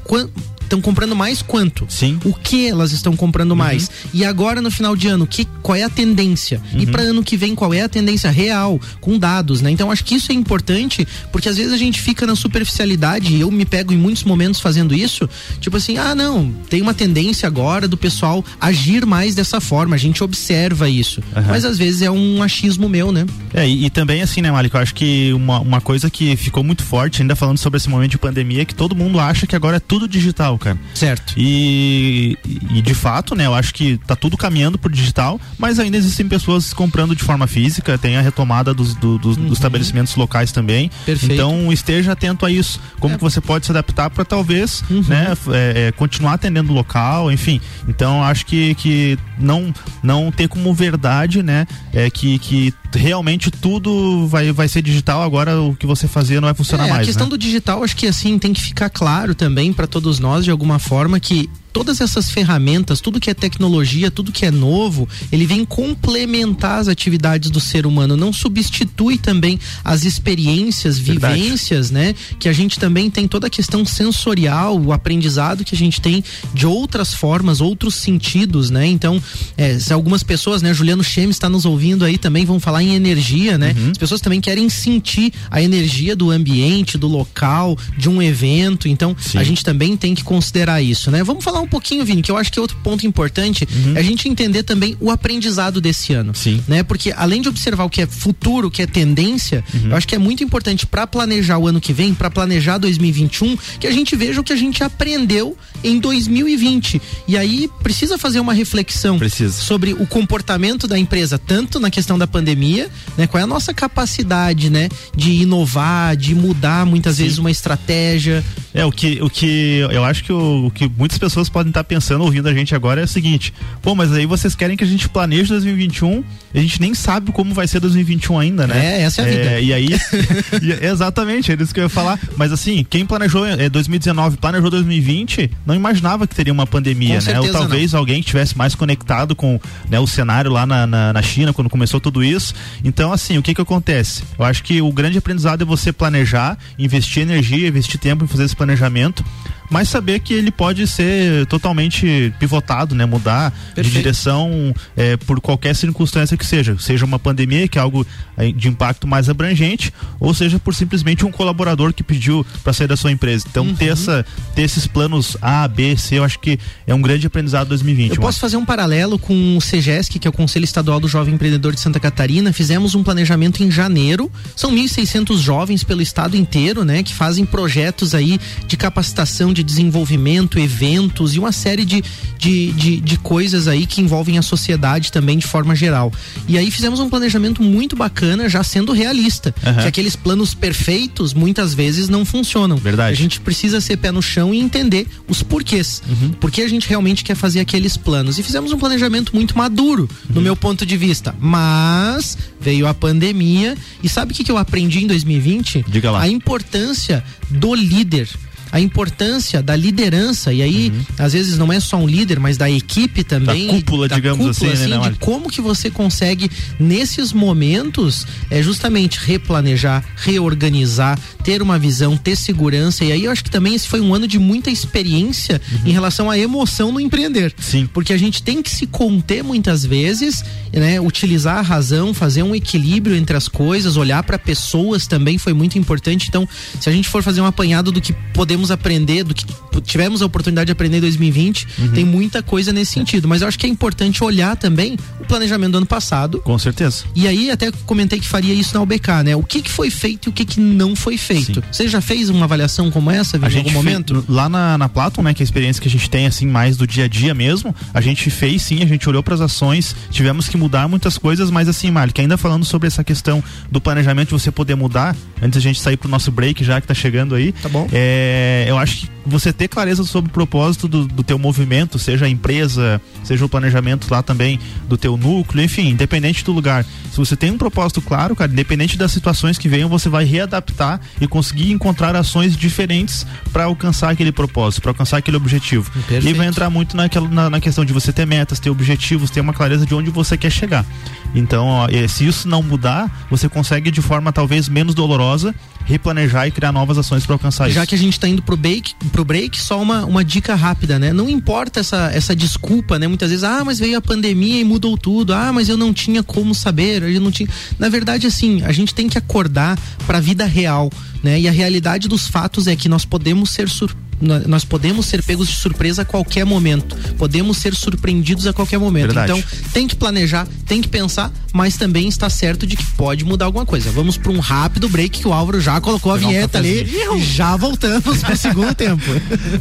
estão 0.65 0.81
comprando 0.81 1.15
mais 1.15 1.41
quanto? 1.41 1.85
Sim. 1.89 2.19
O 2.25 2.33
que 2.33 2.67
elas 2.67 2.91
estão 2.91 3.15
comprando 3.15 3.51
uhum. 3.51 3.57
mais? 3.57 3.89
E 4.13 4.25
agora 4.25 4.61
no 4.61 4.69
final 4.69 4.95
de 4.95 5.07
ano, 5.07 5.25
que 5.25 5.45
qual 5.61 5.75
é 5.75 5.83
a 5.83 5.89
tendência? 5.89 6.61
Uhum. 6.73 6.81
E 6.81 6.85
para 6.85 7.03
ano 7.03 7.23
que 7.23 7.37
vem, 7.37 7.55
qual 7.55 7.73
é 7.73 7.81
a 7.81 7.89
tendência 7.89 8.29
real 8.29 8.79
com 8.99 9.17
dados, 9.17 9.61
né? 9.61 9.71
Então 9.71 9.89
acho 9.91 10.03
que 10.03 10.15
isso 10.15 10.31
é 10.31 10.35
importante, 10.35 11.07
porque 11.31 11.47
às 11.47 11.57
vezes 11.57 11.71
a 11.71 11.77
gente 11.77 12.01
fica 12.01 12.25
na 12.25 12.35
superficialidade 12.35 13.33
e 13.33 13.41
eu 13.41 13.49
me 13.49 13.65
pego 13.65 13.93
em 13.93 13.97
muitos 13.97 14.23
momentos 14.23 14.59
fazendo 14.59 14.93
isso, 14.93 15.29
tipo 15.59 15.77
assim, 15.77 15.97
ah, 15.97 16.13
não, 16.13 16.51
tem 16.69 16.81
uma 16.81 16.93
tendência 16.93 17.47
agora 17.47 17.87
do 17.87 17.97
pessoal 17.97 18.43
agir 18.59 19.05
mais 19.05 19.35
dessa 19.35 19.61
forma, 19.61 19.74
a 19.81 19.97
gente 19.97 20.23
observa 20.23 20.89
isso. 20.89 21.21
Uhum. 21.35 21.43
Mas 21.47 21.65
às 21.65 21.77
vezes 21.77 22.01
é 22.01 22.11
um 22.11 22.41
achismo 22.43 22.87
meu, 22.87 23.11
né? 23.11 23.25
É, 23.53 23.67
e, 23.67 23.85
e 23.85 23.89
também 23.89 24.21
assim, 24.21 24.41
né, 24.41 24.51
Malik, 24.51 24.75
eu 24.75 24.81
acho 24.81 24.93
que 24.93 25.33
uma, 25.33 25.59
uma 25.59 25.81
coisa 25.81 26.09
que 26.09 26.35
ficou 26.35 26.63
muito 26.63 26.83
forte, 26.83 27.21
ainda 27.21 27.35
falando 27.35 27.57
sobre 27.57 27.77
esse 27.77 27.89
momento 27.89 28.11
de 28.11 28.17
pandemia, 28.17 28.61
é 28.61 28.65
que 28.65 28.75
todo 28.75 28.95
mundo 28.95 29.19
acha 29.19 29.47
que 29.47 29.55
agora 29.55 29.77
é 29.77 29.79
tudo 29.79 30.07
digital 30.07 30.25
digital, 30.25 30.57
cara. 30.57 30.77
Certo. 30.93 31.33
E, 31.37 32.37
e 32.71 32.81
de 32.81 32.93
fato, 32.93 33.35
né, 33.35 33.45
eu 33.45 33.53
acho 33.53 33.73
que 33.73 33.97
tá 34.05 34.15
tudo 34.15 34.37
caminhando 34.37 34.77
pro 34.77 34.91
digital, 34.91 35.39
mas 35.57 35.79
ainda 35.79 35.97
existem 35.97 36.27
pessoas 36.27 36.73
comprando 36.73 37.15
de 37.15 37.23
forma 37.23 37.47
física, 37.47 37.97
tem 37.97 38.17
a 38.17 38.21
retomada 38.21 38.73
dos, 38.73 38.95
do, 38.95 39.17
dos, 39.17 39.37
uhum. 39.37 39.45
dos 39.45 39.53
estabelecimentos 39.53 40.15
locais 40.15 40.51
também. 40.51 40.89
Perfeito. 41.05 41.33
Então 41.33 41.71
esteja 41.71 42.11
atento 42.11 42.45
a 42.45 42.51
isso. 42.51 42.79
Como 42.99 43.15
é. 43.15 43.17
que 43.17 43.23
você 43.23 43.39
pode 43.39 43.65
se 43.65 43.71
adaptar 43.71 44.09
para 44.09 44.25
talvez, 44.25 44.83
uhum. 44.89 45.03
né, 45.07 45.33
é, 45.49 45.87
é, 45.87 45.91
continuar 45.91 46.33
atendendo 46.33 46.71
o 46.71 46.75
local, 46.75 47.31
enfim. 47.31 47.61
Então 47.87 48.23
acho 48.23 48.45
que, 48.45 48.75
que 48.75 49.17
não, 49.37 49.64
não 50.03 50.31
ter 50.31 50.47
como 50.47 50.73
verdade, 50.73 51.41
né, 51.41 51.67
é 51.93 52.09
que, 52.09 52.39
que 52.39 52.73
realmente 52.93 53.51
tudo 53.51 54.27
vai, 54.27 54.51
vai 54.51 54.67
ser 54.67 54.81
digital, 54.81 55.21
agora 55.21 55.59
o 55.61 55.75
que 55.75 55.85
você 55.85 56.07
fazia 56.07 56.41
não 56.41 56.47
vai 56.47 56.55
funcionar 56.55 56.87
é, 56.87 56.89
mais. 56.89 57.03
A 57.03 57.05
questão 57.05 57.27
né? 57.27 57.31
do 57.31 57.37
digital, 57.37 57.83
acho 57.83 57.95
que 57.95 58.07
assim 58.07 58.37
tem 58.39 58.53
que 58.53 58.61
ficar 58.61 58.89
claro 58.89 59.35
também 59.35 59.73
para 59.73 59.87
todos 59.87 60.19
nós 60.19 60.43
de 60.43 60.51
alguma 60.51 60.79
forma 60.79 61.19
que 61.19 61.49
todas 61.75 61.99
essas 61.99 62.31
ferramentas, 62.31 63.01
tudo 63.01 63.19
que 63.19 63.29
é 63.29 63.33
tecnologia, 63.33 64.09
tudo 64.09 64.31
que 64.31 64.45
é 64.45 64.49
novo, 64.49 65.09
ele 65.29 65.45
vem 65.45 65.65
complementar 65.65 66.79
as 66.79 66.87
atividades 66.87 67.49
do 67.49 67.59
ser 67.59 67.85
humano, 67.85 68.15
não 68.15 68.31
substitui 68.31 69.17
também 69.17 69.59
as 69.83 70.05
experiências, 70.05 70.97
Verdade. 70.97 71.37
vivências, 71.37 71.91
né? 71.91 72.15
Que 72.39 72.47
a 72.47 72.53
gente 72.53 72.79
também 72.79 73.09
tem 73.09 73.27
toda 73.27 73.47
a 73.47 73.49
questão 73.49 73.85
sensorial, 73.85 74.79
o 74.79 74.93
aprendizado 74.93 75.65
que 75.65 75.75
a 75.75 75.77
gente 75.77 75.99
tem 75.99 76.23
de 76.53 76.65
outras 76.65 77.13
formas, 77.13 77.59
outros 77.59 77.95
sentidos, 77.95 78.69
né? 78.69 78.87
Então, 78.87 79.21
é, 79.57 79.77
se 79.77 79.91
algumas 79.91 80.23
pessoas, 80.23 80.61
né? 80.61 80.73
Juliano 80.73 81.03
Chemes 81.03 81.35
está 81.35 81.49
nos 81.49 81.65
ouvindo 81.65 82.05
aí 82.05 82.17
também, 82.17 82.45
vão 82.45 82.57
falar 82.57 82.83
em 82.83 82.95
energia, 82.95 83.57
né? 83.57 83.75
Uhum. 83.77 83.91
As 83.91 83.97
pessoas 83.97 84.21
também 84.21 84.39
querem 84.39 84.69
sentir 84.69 85.33
a 85.51 85.61
energia 85.61 86.15
do 86.15 86.31
ambiente, 86.31 86.97
do 86.97 87.09
local, 87.09 87.77
de 87.97 88.07
um 88.07 88.21
evento, 88.21 88.87
então 88.87 89.13
Sim. 89.19 89.39
a 89.39 89.43
gente 89.43 89.61
também 89.61 89.97
tem 89.97 90.15
que 90.15 90.23
considerar 90.23 90.81
isso, 90.81 91.11
né? 91.11 91.21
Vamos 91.21 91.43
falar 91.43 91.64
um 91.64 91.64
pouquinho, 91.67 92.05
Vini, 92.05 92.21
que 92.21 92.31
eu 92.31 92.37
acho 92.37 92.51
que 92.51 92.59
é 92.59 92.61
outro 92.61 92.77
ponto 92.83 93.05
importante 93.05 93.67
uhum. 93.71 93.95
é 93.95 93.99
a 93.99 94.03
gente 94.03 94.27
entender 94.27 94.63
também 94.63 94.95
o 94.99 95.09
aprendizado 95.09 95.81
desse 95.81 96.13
ano. 96.13 96.33
Sim. 96.35 96.63
Né? 96.67 96.83
Porque 96.83 97.13
além 97.15 97.41
de 97.41 97.49
observar 97.49 97.83
o 97.83 97.89
que 97.89 98.01
é 98.01 98.07
futuro, 98.07 98.67
o 98.67 98.71
que 98.71 98.81
é 98.81 98.87
tendência, 98.87 99.63
uhum. 99.73 99.89
eu 99.89 99.95
acho 99.95 100.07
que 100.07 100.15
é 100.15 100.17
muito 100.17 100.43
importante 100.43 100.85
para 100.85 101.05
planejar 101.07 101.57
o 101.57 101.67
ano 101.67 101.81
que 101.81 101.93
vem, 101.93 102.13
para 102.13 102.29
planejar 102.29 102.77
2021, 102.77 103.57
que 103.79 103.87
a 103.87 103.91
gente 103.91 104.15
veja 104.15 104.41
o 104.41 104.43
que 104.43 104.53
a 104.53 104.55
gente 104.55 104.83
aprendeu 104.83 105.57
em 105.83 105.99
2020. 105.99 107.01
E 107.27 107.37
aí 107.37 107.69
precisa 107.81 108.17
fazer 108.17 108.39
uma 108.39 108.53
reflexão 108.53 109.17
precisa. 109.17 109.53
sobre 109.61 109.93
o 109.93 110.05
comportamento 110.05 110.87
da 110.87 110.97
empresa, 110.97 111.37
tanto 111.37 111.79
na 111.79 111.89
questão 111.89 112.17
da 112.17 112.27
pandemia, 112.27 112.89
né? 113.17 113.27
Qual 113.27 113.39
é 113.39 113.43
a 113.43 113.47
nossa 113.47 113.73
capacidade, 113.73 114.69
né? 114.69 114.89
De 115.15 115.31
inovar, 115.31 116.15
de 116.15 116.33
mudar 116.33 116.85
muitas 116.85 117.17
Sim. 117.17 117.23
vezes 117.23 117.37
uma 117.37 117.51
estratégia. 117.51 118.43
É, 118.75 118.85
o 118.85 118.91
que, 118.91 119.19
o 119.21 119.29
que 119.29 119.77
eu 119.89 120.03
acho 120.03 120.21
que 120.21 120.33
o, 120.33 120.65
o 120.67 120.71
que 120.71 120.91
muitas 120.97 121.17
pessoas 121.17 121.47
podem 121.47 121.69
estar 121.69 121.85
pensando 121.85 122.25
ouvindo 122.25 122.49
a 122.49 122.53
gente 122.53 122.75
agora 122.75 122.99
é 122.99 123.05
o 123.05 123.07
seguinte: 123.07 123.53
pô, 123.81 123.95
mas 123.95 124.11
aí 124.11 124.25
vocês 124.25 124.53
querem 124.53 124.75
que 124.75 124.83
a 124.83 124.87
gente 124.87 125.07
planeje 125.07 125.47
2021, 125.47 126.21
a 126.53 126.59
gente 126.59 126.81
nem 126.81 126.93
sabe 126.93 127.31
como 127.31 127.53
vai 127.53 127.69
ser 127.69 127.79
2021 127.79 128.37
ainda, 128.37 128.67
né? 128.67 128.97
É, 128.97 129.01
essa 129.03 129.21
é 129.21 129.23
a 129.23 129.27
vida. 129.29 129.51
É, 129.51 129.63
e 129.63 129.73
aí, 129.73 129.87
exatamente, 130.83 131.53
é 131.53 131.55
isso 131.55 131.73
que 131.73 131.79
eu 131.79 131.85
ia 131.85 131.89
falar. 131.89 132.19
Mas 132.35 132.51
assim, 132.51 132.85
quem 132.89 133.05
planejou 133.05 133.45
é, 133.45 133.69
2019, 133.69 134.35
planejou 134.35 134.69
2020, 134.69 135.49
não 135.65 135.73
imaginava 135.73 136.27
que 136.27 136.35
teria 136.35 136.51
uma 136.51 136.67
pandemia, 136.67 137.21
com 137.21 137.31
né? 137.31 137.39
Ou 137.39 137.51
talvez 137.53 137.93
não. 137.93 137.99
alguém 137.99 138.19
estivesse 138.19 138.57
mais 138.57 138.75
conectado 138.75 139.37
com 139.37 139.57
né, 139.89 140.01
o 140.01 140.05
cenário 140.05 140.51
lá 140.51 140.65
na, 140.65 140.85
na, 140.85 141.13
na, 141.13 141.21
China, 141.21 141.53
quando 141.53 141.69
começou 141.69 142.01
tudo 142.01 142.21
isso. 142.21 142.53
Então, 142.83 143.13
assim, 143.13 143.37
o 143.37 143.41
que 143.41 143.55
que 143.55 143.61
acontece? 143.61 144.23
Eu 144.37 144.43
acho 144.43 144.61
que 144.63 144.81
o 144.81 144.91
grande 144.91 145.17
aprendizado 145.17 145.61
é 145.61 145.65
você 145.65 145.93
planejar, 145.93 146.57
investir 146.77 147.23
energia, 147.23 147.69
investir 147.69 147.97
tempo 147.97 148.25
em 148.25 148.27
fazer 148.27 148.43
esse 148.43 148.55
planejamento 148.55 148.64
planejamento 148.65 149.23
mas 149.69 149.89
saber 149.89 150.19
que 150.19 150.33
ele 150.33 150.51
pode 150.51 150.87
ser 150.87 151.45
totalmente 151.47 152.33
pivotado, 152.39 152.95
né? 152.95 153.05
Mudar 153.05 153.51
Perfeito. 153.51 153.83
de 153.83 153.91
direção 153.91 154.73
é, 154.95 155.17
por 155.17 155.39
qualquer 155.39 155.75
circunstância 155.75 156.37
que 156.37 156.45
seja, 156.45 156.77
seja 156.79 157.05
uma 157.05 157.19
pandemia, 157.19 157.67
que 157.67 157.77
é 157.77 157.81
algo 157.81 158.05
é, 158.37 158.51
de 158.51 158.67
impacto 158.67 159.07
mais 159.07 159.29
abrangente, 159.29 159.93
ou 160.19 160.33
seja 160.33 160.59
por 160.59 160.73
simplesmente 160.73 161.25
um 161.25 161.31
colaborador 161.31 161.93
que 161.93 162.03
pediu 162.03 162.45
para 162.63 162.73
sair 162.73 162.87
da 162.87 162.97
sua 162.97 163.11
empresa. 163.11 163.45
Então 163.49 163.65
uhum. 163.65 163.75
ter, 163.75 163.87
essa, 163.87 164.25
ter 164.53 164.63
esses 164.63 164.87
planos 164.87 165.37
A, 165.41 165.67
B, 165.67 165.97
C, 165.97 166.19
eu 166.19 166.23
acho 166.23 166.39
que 166.39 166.59
é 166.85 166.93
um 166.93 167.01
grande 167.01 167.27
aprendizado 167.27 167.69
2020. 167.69 168.15
Eu 168.15 168.21
posso 168.21 168.39
fazer 168.39 168.57
um 168.57 168.65
paralelo 168.65 169.17
com 169.17 169.57
o 169.57 169.61
CEGESC, 169.61 170.19
que 170.19 170.27
é 170.27 170.29
o 170.29 170.33
Conselho 170.33 170.63
Estadual 170.63 170.99
do 170.99 171.07
Jovem 171.07 171.33
Empreendedor 171.33 171.73
de 171.73 171.79
Santa 171.79 171.99
Catarina. 171.99 172.53
Fizemos 172.53 172.95
um 172.95 173.03
planejamento 173.03 173.63
em 173.63 173.71
janeiro. 173.71 174.31
São 174.55 174.71
1.600 174.71 175.37
jovens 175.37 175.83
pelo 175.83 176.01
estado 176.01 176.35
inteiro, 176.37 176.83
né? 176.83 177.03
Que 177.03 177.13
fazem 177.13 177.45
projetos 177.45 178.13
aí 178.13 178.39
de 178.67 178.77
capacitação 178.77 179.53
de 179.55 179.63
desenvolvimento, 179.63 180.59
eventos 180.59 181.33
e 181.33 181.39
uma 181.39 181.51
série 181.51 181.85
de, 181.85 182.03
de, 182.37 182.71
de, 182.73 182.99
de 182.99 183.17
coisas 183.17 183.67
aí 183.67 183.85
que 183.85 184.01
envolvem 184.01 184.37
a 184.37 184.41
sociedade 184.41 185.11
também 185.11 185.37
de 185.37 185.47
forma 185.47 185.75
geral. 185.75 186.11
E 186.47 186.57
aí 186.57 186.69
fizemos 186.69 186.99
um 186.99 187.09
planejamento 187.09 187.63
muito 187.63 187.95
bacana, 187.95 188.47
já 188.49 188.63
sendo 188.63 188.91
realista. 188.91 189.53
Uhum. 189.65 189.81
Que 189.81 189.87
aqueles 189.87 190.15
planos 190.15 190.53
perfeitos 190.53 191.33
muitas 191.33 191.73
vezes 191.73 192.09
não 192.09 192.25
funcionam. 192.25 192.77
Verdade. 192.77 193.13
A 193.13 193.15
gente 193.15 193.39
precisa 193.39 193.81
ser 193.81 193.97
pé 193.97 194.11
no 194.11 194.21
chão 194.21 194.53
e 194.53 194.59
entender 194.59 195.07
os 195.27 195.41
porquês. 195.41 196.01
Uhum. 196.07 196.29
Por 196.31 196.51
que 196.51 196.61
a 196.61 196.67
gente 196.67 196.87
realmente 196.87 197.23
quer 197.23 197.35
fazer 197.35 197.59
aqueles 197.59 197.97
planos. 197.97 198.37
E 198.37 198.43
fizemos 198.43 198.71
um 198.71 198.77
planejamento 198.77 199.35
muito 199.35 199.57
maduro, 199.57 200.03
uhum. 200.03 200.35
no 200.35 200.41
meu 200.41 200.55
ponto 200.55 200.85
de 200.85 200.97
vista. 200.97 201.35
Mas 201.39 202.37
veio 202.59 202.87
a 202.87 202.93
pandemia 202.93 203.75
e 204.03 204.09
sabe 204.09 204.31
o 204.31 204.35
que, 204.35 204.43
que 204.43 204.51
eu 204.51 204.57
aprendi 204.57 205.03
em 205.03 205.07
2020? 205.07 205.85
Diga 205.87 206.11
lá. 206.11 206.21
A 206.21 206.27
importância 206.27 207.23
do 207.49 207.73
líder 207.73 208.29
a 208.75 208.79
importância 208.81 209.63
da 209.63 209.73
liderança, 209.73 210.51
e 210.51 210.61
aí, 210.61 210.91
uhum. 210.93 211.05
às 211.17 211.31
vezes, 211.31 211.57
não 211.57 211.71
é 211.71 211.79
só 211.79 211.95
um 211.95 212.05
líder, 212.05 212.41
mas 212.41 212.57
da 212.57 212.69
equipe 212.69 213.23
também. 213.23 213.67
Da 213.67 213.73
cúpula, 213.73 214.07
da 214.09 214.15
digamos 214.15 214.57
cúpula, 214.57 214.73
assim, 214.73 214.89
né, 214.89 214.97
assim, 214.97 215.11
De 215.11 215.19
como 215.19 215.49
que 215.49 215.61
você 215.61 215.89
consegue, 215.89 216.51
nesses 216.77 217.31
momentos, 217.31 218.27
é 218.49 218.61
justamente 218.61 219.17
replanejar, 219.17 220.03
reorganizar, 220.17 221.17
ter 221.41 221.61
uma 221.61 221.79
visão, 221.79 222.17
ter 222.17 222.35
segurança. 222.35 223.05
E 223.05 223.13
aí 223.13 223.23
eu 223.23 223.31
acho 223.31 223.45
que 223.45 223.49
também 223.49 223.75
esse 223.75 223.87
foi 223.87 224.01
um 224.01 224.13
ano 224.13 224.27
de 224.27 224.37
muita 224.37 224.69
experiência 224.69 225.61
uhum. 225.71 225.89
em 225.89 225.91
relação 225.93 226.29
à 226.29 226.37
emoção 226.37 226.91
no 226.91 226.99
empreender. 226.99 227.53
Sim. 227.57 227.87
Porque 227.93 228.11
a 228.11 228.17
gente 228.17 228.43
tem 228.43 228.61
que 228.61 228.69
se 228.69 228.85
conter 228.85 229.41
muitas 229.41 229.85
vezes, 229.85 230.43
né? 230.73 230.99
Utilizar 230.99 231.59
a 231.59 231.61
razão, 231.61 232.13
fazer 232.13 232.43
um 232.43 232.53
equilíbrio 232.53 233.15
entre 233.15 233.37
as 233.37 233.47
coisas, 233.47 233.95
olhar 233.95 234.21
para 234.23 234.37
pessoas 234.37 235.07
também 235.07 235.37
foi 235.37 235.53
muito 235.53 235.77
importante. 235.77 236.27
Então, 236.27 236.45
se 236.81 236.89
a 236.89 236.91
gente 236.91 237.07
for 237.07 237.23
fazer 237.23 237.39
um 237.39 237.45
apanhado 237.45 237.89
do 237.89 238.01
que 238.01 238.11
podemos 238.33 238.64
podemos 238.65 238.71
aprender, 238.71 239.23
do 239.23 239.33
que 239.33 239.45
tivemos 239.81 240.21
a 240.21 240.25
oportunidade 240.25 240.67
de 240.67 240.71
aprender 240.71 240.97
em 240.97 241.01
2020, 241.01 241.67
uhum. 241.77 241.87
tem 241.89 242.05
muita 242.05 242.41
coisa 242.41 242.71
nesse 242.71 242.91
sentido. 242.93 243.27
Mas 243.27 243.41
eu 243.41 243.47
acho 243.47 243.59
que 243.59 243.65
é 243.65 243.69
importante 243.69 244.23
olhar 244.23 244.55
também 244.55 244.97
o 245.19 245.25
planejamento 245.25 245.73
do 245.73 245.77
ano 245.77 245.85
passado. 245.85 246.39
Com 246.41 246.57
certeza. 246.57 247.03
E 247.13 247.27
aí 247.27 247.51
até 247.51 247.71
comentei 247.85 248.19
que 248.19 248.27
faria 248.27 248.53
isso 248.53 248.73
na 248.73 248.81
UBK, 248.81 249.23
né? 249.23 249.35
O 249.35 249.43
que, 249.43 249.61
que 249.61 249.71
foi 249.71 249.89
feito 249.89 250.27
e 250.27 250.29
o 250.29 250.33
que, 250.33 250.45
que 250.45 250.59
não 250.59 250.95
foi 250.95 251.17
feito. 251.17 251.55
Sim. 251.55 251.67
Você 251.71 251.87
já 251.87 252.01
fez 252.01 252.29
uma 252.29 252.45
avaliação 252.45 252.89
como 252.89 253.11
essa, 253.11 253.37
em 253.37 253.57
algum 253.57 253.71
momento? 253.71 254.23
Lá 254.27 254.49
na, 254.49 254.77
na 254.77 254.89
Platon, 254.89 255.21
né, 255.21 255.33
que 255.33 255.41
é 255.41 255.43
a 255.43 255.45
experiência 255.45 255.81
que 255.81 255.87
a 255.87 255.91
gente 255.91 256.09
tem 256.09 256.25
assim 256.25 256.47
mais 256.47 256.77
do 256.77 256.87
dia 256.87 257.05
a 257.05 257.07
dia 257.07 257.33
mesmo, 257.33 257.75
a 257.93 258.01
gente 258.01 258.29
fez 258.29 258.61
sim, 258.61 258.81
a 258.81 258.85
gente 258.85 259.07
olhou 259.07 259.21
para 259.21 259.35
as 259.35 259.41
ações, 259.41 259.95
tivemos 260.09 260.47
que 260.47 260.57
mudar 260.57 260.87
muitas 260.87 261.17
coisas, 261.17 261.51
mas 261.51 261.67
assim, 261.67 261.91
Malik, 261.91 262.19
ainda 262.19 262.37
falando 262.37 262.65
sobre 262.65 262.87
essa 262.87 263.03
questão 263.03 263.43
do 263.69 263.81
planejamento 263.81 264.37
você 264.37 264.51
poder 264.51 264.75
mudar, 264.75 265.15
antes 265.41 265.57
a 265.57 265.61
gente 265.61 265.79
sair 265.79 265.97
pro 265.97 266.09
nosso 266.09 266.31
break 266.31 266.63
já 266.63 266.79
que 266.79 266.87
tá 266.87 266.93
chegando 266.93 267.35
aí. 267.35 267.51
Tá 267.51 267.69
bom. 267.69 267.87
É, 267.91 268.54
eu 268.67 268.77
acho 268.77 269.01
que 269.01 269.15
você 269.25 269.51
ter 269.51 269.67
clareza 269.67 270.03
sobre 270.03 270.29
o 270.29 270.33
propósito 270.33 270.87
do, 270.87 271.07
do 271.07 271.23
teu 271.23 271.39
movimento, 271.39 271.97
seja 271.97 272.25
a 272.25 272.29
empresa, 272.29 273.01
seja 273.23 273.43
o 273.43 273.49
planejamento 273.49 274.07
lá 274.09 274.21
também 274.21 274.59
do 274.87 274.97
teu 274.97 275.17
núcleo, 275.17 275.63
enfim, 275.63 275.89
independente 275.89 276.43
do 276.43 276.51
lugar. 276.51 276.85
Se 277.11 277.17
você 277.17 277.35
tem 277.35 277.49
um 277.49 277.57
propósito 277.57 278.01
claro, 278.01 278.35
cara, 278.35 278.51
independente 278.51 278.97
das 278.97 279.11
situações 279.11 279.57
que 279.57 279.67
venham, 279.67 279.89
você 279.89 280.09
vai 280.09 280.25
readaptar 280.25 280.99
e 281.19 281.27
conseguir 281.27 281.71
encontrar 281.71 282.15
ações 282.15 282.55
diferentes 282.55 283.25
para 283.51 283.63
alcançar 283.63 284.11
aquele 284.11 284.31
propósito, 284.31 284.81
para 284.81 284.91
alcançar 284.91 285.17
aquele 285.17 285.37
objetivo. 285.37 285.89
Perfeito. 285.91 286.27
E 286.27 286.33
vai 286.33 286.47
entrar 286.47 286.69
muito 286.69 286.95
naquela, 286.95 287.27
na, 287.27 287.49
na, 287.49 287.59
questão 287.59 287.83
de 287.83 287.93
você 287.93 288.13
ter 288.13 288.27
metas, 288.27 288.59
ter 288.59 288.69
objetivos, 288.69 289.31
ter 289.31 289.41
uma 289.41 289.53
clareza 289.53 289.85
de 289.85 289.95
onde 289.95 290.11
você 290.11 290.37
quer 290.37 290.51
chegar. 290.51 290.85
Então, 291.33 291.67
ó, 291.67 291.87
se 292.07 292.27
isso 292.27 292.47
não 292.47 292.61
mudar, 292.61 293.25
você 293.29 293.49
consegue 293.49 293.89
de 293.89 294.01
forma 294.01 294.31
talvez 294.31 294.69
menos 294.69 294.93
dolorosa 294.93 295.55
replanejar 295.85 296.47
e 296.47 296.51
criar 296.51 296.71
novas 296.71 296.97
ações 296.97 297.25
para 297.25 297.35
alcançar 297.35 297.65
Já 297.65 297.69
isso. 297.69 297.79
Já 297.79 297.85
que 297.85 297.95
a 297.95 297.97
gente 297.97 298.13
está 298.13 298.27
indo 298.27 298.41
pro 298.41 298.57
break, 298.57 298.95
pro 299.11 299.23
break, 299.23 299.61
só 299.61 299.81
uma, 299.81 300.05
uma 300.05 300.23
dica 300.23 300.55
rápida, 300.55 300.99
né? 300.99 301.13
Não 301.13 301.29
importa 301.29 301.79
essa, 301.79 302.11
essa 302.13 302.35
desculpa, 302.35 302.97
né? 302.99 303.07
Muitas 303.07 303.29
vezes, 303.29 303.43
ah, 303.43 303.63
mas 303.63 303.79
veio 303.79 303.97
a 303.97 304.01
pandemia 304.01 304.59
e 304.59 304.63
mudou 304.63 304.97
tudo. 304.97 305.33
Ah, 305.33 305.53
mas 305.53 305.69
eu 305.69 305.77
não 305.77 305.93
tinha 305.93 306.23
como 306.23 306.53
saber, 306.53 307.03
eu 307.03 307.21
não 307.21 307.31
tinha. 307.31 307.47
Na 307.77 307.87
verdade, 307.87 308.27
assim, 308.27 308.63
a 308.63 308.71
gente 308.71 308.93
tem 308.93 309.07
que 309.07 309.17
acordar 309.17 309.77
para 310.05 310.17
a 310.17 310.21
vida 310.21 310.45
real, 310.45 310.89
né? 311.25 311.39
E 311.39 311.47
a 311.47 311.51
realidade 311.51 312.07
dos 312.07 312.27
fatos 312.27 312.67
é 312.67 312.75
que 312.75 312.87
nós 312.87 313.03
podemos 313.03 313.49
ser 313.49 313.67
surpresos 313.67 314.05
nós 314.21 314.63
podemos 314.63 315.05
ser 315.07 315.21
pegos 315.21 315.49
de 315.49 315.55
surpresa 315.55 316.03
a 316.03 316.05
qualquer 316.05 316.45
momento. 316.45 316.95
Podemos 317.17 317.57
ser 317.57 317.75
surpreendidos 317.75 318.47
a 318.47 318.53
qualquer 318.53 318.79
momento. 318.79 319.07
Verdade. 319.07 319.33
Então, 319.33 319.43
tem 319.73 319.85
que 319.85 319.95
planejar, 319.95 320.47
tem 320.65 320.81
que 320.81 320.87
pensar, 320.87 321.29
mas 321.53 321.75
também 321.75 322.07
está 322.07 322.29
certo 322.29 322.65
de 322.65 322.77
que 322.77 322.85
pode 322.93 323.25
mudar 323.25 323.43
alguma 323.45 323.65
coisa. 323.65 323.91
Vamos 323.91 324.17
para 324.17 324.31
um 324.31 324.39
rápido 324.39 324.87
break 324.87 325.19
que 325.19 325.27
o 325.27 325.33
Álvaro 325.33 325.59
já 325.59 325.81
colocou 325.81 326.13
a 326.13 326.17
vinheta 326.17 326.57
ali. 326.57 326.89
E 326.89 327.21
já 327.21 327.57
voltamos 327.57 328.21
para 328.21 328.33
o 328.33 328.37
segundo 328.37 328.73
tempo. 328.73 329.03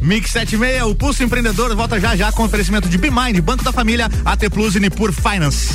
Mix 0.01 0.31
76, 0.31 0.85
o 0.85 0.95
Pulso 0.95 1.25
Empreendedor 1.25 1.75
volta 1.75 2.01
já 2.01 2.15
já 2.15 2.31
com 2.31 2.45
oferecimento 2.45 2.89
de 2.89 2.97
BeMind, 2.97 3.41
Banco 3.41 3.65
da 3.65 3.73
Família, 3.73 4.09
AT 4.25 4.49
Plus 4.51 4.77
e 4.77 4.81
Nipur 4.81 5.13
Finance. 5.13 5.75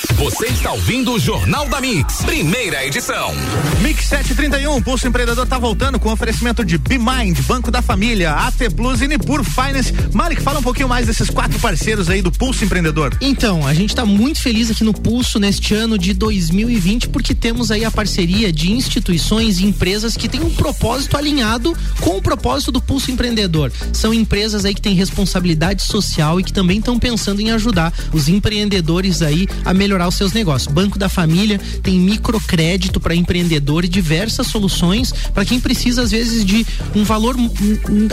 Você 0.21 0.45
está 0.45 0.71
ouvindo 0.71 1.13
o 1.13 1.19
Jornal 1.19 1.67
da 1.67 1.81
Mix, 1.81 2.21
primeira 2.21 2.85
edição. 2.85 3.33
Mix 3.81 4.05
731, 4.05 4.79
Pulso 4.83 5.07
Empreendedor 5.07 5.47
tá 5.47 5.57
voltando 5.57 5.99
com 5.99 6.11
oferecimento 6.11 6.63
de 6.63 6.77
BeMind, 6.77 7.41
Banco 7.47 7.71
da 7.71 7.81
Família, 7.81 8.33
AT 8.33 8.69
Plus 8.75 9.01
e 9.01 9.07
Nipur 9.07 9.43
Finance. 9.43 9.91
Malik, 10.13 10.39
fala 10.43 10.59
um 10.59 10.61
pouquinho 10.61 10.87
mais 10.87 11.07
desses 11.07 11.27
quatro 11.27 11.57
parceiros 11.57 12.07
aí 12.07 12.21
do 12.21 12.31
Pulso 12.31 12.63
Empreendedor. 12.63 13.17
Então, 13.19 13.65
a 13.65 13.73
gente 13.73 13.89
está 13.89 14.05
muito 14.05 14.39
feliz 14.39 14.69
aqui 14.69 14.83
no 14.83 14.93
Pulso 14.93 15.39
neste 15.39 15.73
ano 15.73 15.97
de 15.97 16.13
2020 16.13 17.09
porque 17.09 17.33
temos 17.33 17.71
aí 17.71 17.83
a 17.83 17.89
parceria 17.89 18.53
de 18.53 18.71
instituições 18.71 19.59
e 19.59 19.65
empresas 19.65 20.15
que 20.15 20.29
têm 20.29 20.41
um 20.41 20.51
propósito 20.51 21.17
alinhado 21.17 21.75
com 21.99 22.17
o 22.17 22.21
propósito 22.21 22.71
do 22.71 22.79
Pulso 22.79 23.09
Empreendedor. 23.09 23.71
São 23.91 24.13
empresas 24.13 24.65
aí 24.65 24.75
que 24.75 24.81
têm 24.81 24.93
responsabilidade 24.93 25.81
social 25.81 26.39
e 26.39 26.43
que 26.43 26.53
também 26.53 26.77
estão 26.77 26.99
pensando 26.99 27.41
em 27.41 27.49
ajudar 27.49 27.91
os 28.13 28.29
empreendedores 28.29 29.23
aí 29.23 29.47
a 29.65 29.73
melhorar 29.73 30.10
os 30.11 30.17
seus 30.17 30.33
negócios. 30.33 30.71
Banco 30.71 30.99
da 30.99 31.09
Família 31.09 31.59
tem 31.81 31.99
microcrédito 31.99 32.99
para 32.99 33.15
empreendedor 33.15 33.83
e 33.85 33.87
diversas 33.87 34.47
soluções 34.47 35.11
para 35.33 35.45
quem 35.45 35.59
precisa 35.59 36.03
às 36.03 36.11
vezes 36.11 36.45
de 36.45 36.65
um 36.95 37.03
valor 37.03 37.35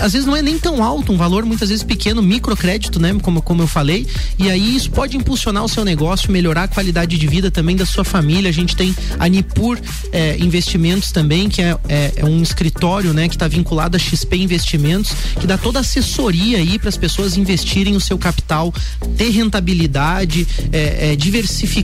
às 0.01 0.13
vezes 0.13 0.27
não 0.27 0.37
é 0.37 0.43
nem 0.43 0.59
tão 0.59 0.83
alto, 0.83 1.13
um 1.13 1.17
valor 1.17 1.45
muitas 1.45 1.69
vezes 1.69 1.85
pequeno, 1.85 2.23
microcrédito, 2.23 2.99
né, 2.99 3.15
como 3.23 3.43
como 3.43 3.63
eu 3.63 3.67
falei, 3.67 4.07
e 4.39 4.51
aí 4.51 4.77
isso 4.77 4.91
pode 4.91 5.17
impulsionar 5.17 5.65
o 5.65 5.69
seu 5.69 5.85
negócio, 5.85 6.31
melhorar 6.31 6.65
a 6.65 6.69
qualidade 6.69 7.17
de 7.17 7.27
vida 7.27 7.51
também 7.51 7.77
da 7.77 7.87
sua 7.87 8.05
família. 8.05 8.51
A 8.51 8.53
gente 8.53 8.77
tem 8.77 8.95
a 9.19 9.29
Nipur 9.29 9.79
é, 10.13 10.37
Investimentos 10.39 11.11
também, 11.11 11.49
que 11.49 11.63
é, 11.63 11.77
é, 11.89 12.13
é 12.17 12.25
um 12.25 12.43
escritório, 12.43 13.13
né, 13.13 13.29
que 13.29 13.35
está 13.35 13.49
vinculado 13.49 13.97
a 13.97 13.99
XP 13.99 14.37
Investimentos, 14.37 15.13
que 15.41 15.47
dá 15.47 15.59
toda 15.59 15.79
a 15.79 15.81
assessoria 15.81 16.59
aí 16.59 16.79
para 16.79 16.89
as 16.89 16.97
pessoas 16.97 17.37
investirem 17.37 17.97
o 17.97 18.01
seu 18.01 18.19
capital, 18.19 18.73
ter 19.17 19.31
rentabilidade, 19.31 20.47
é, 20.73 21.13
é, 21.13 21.17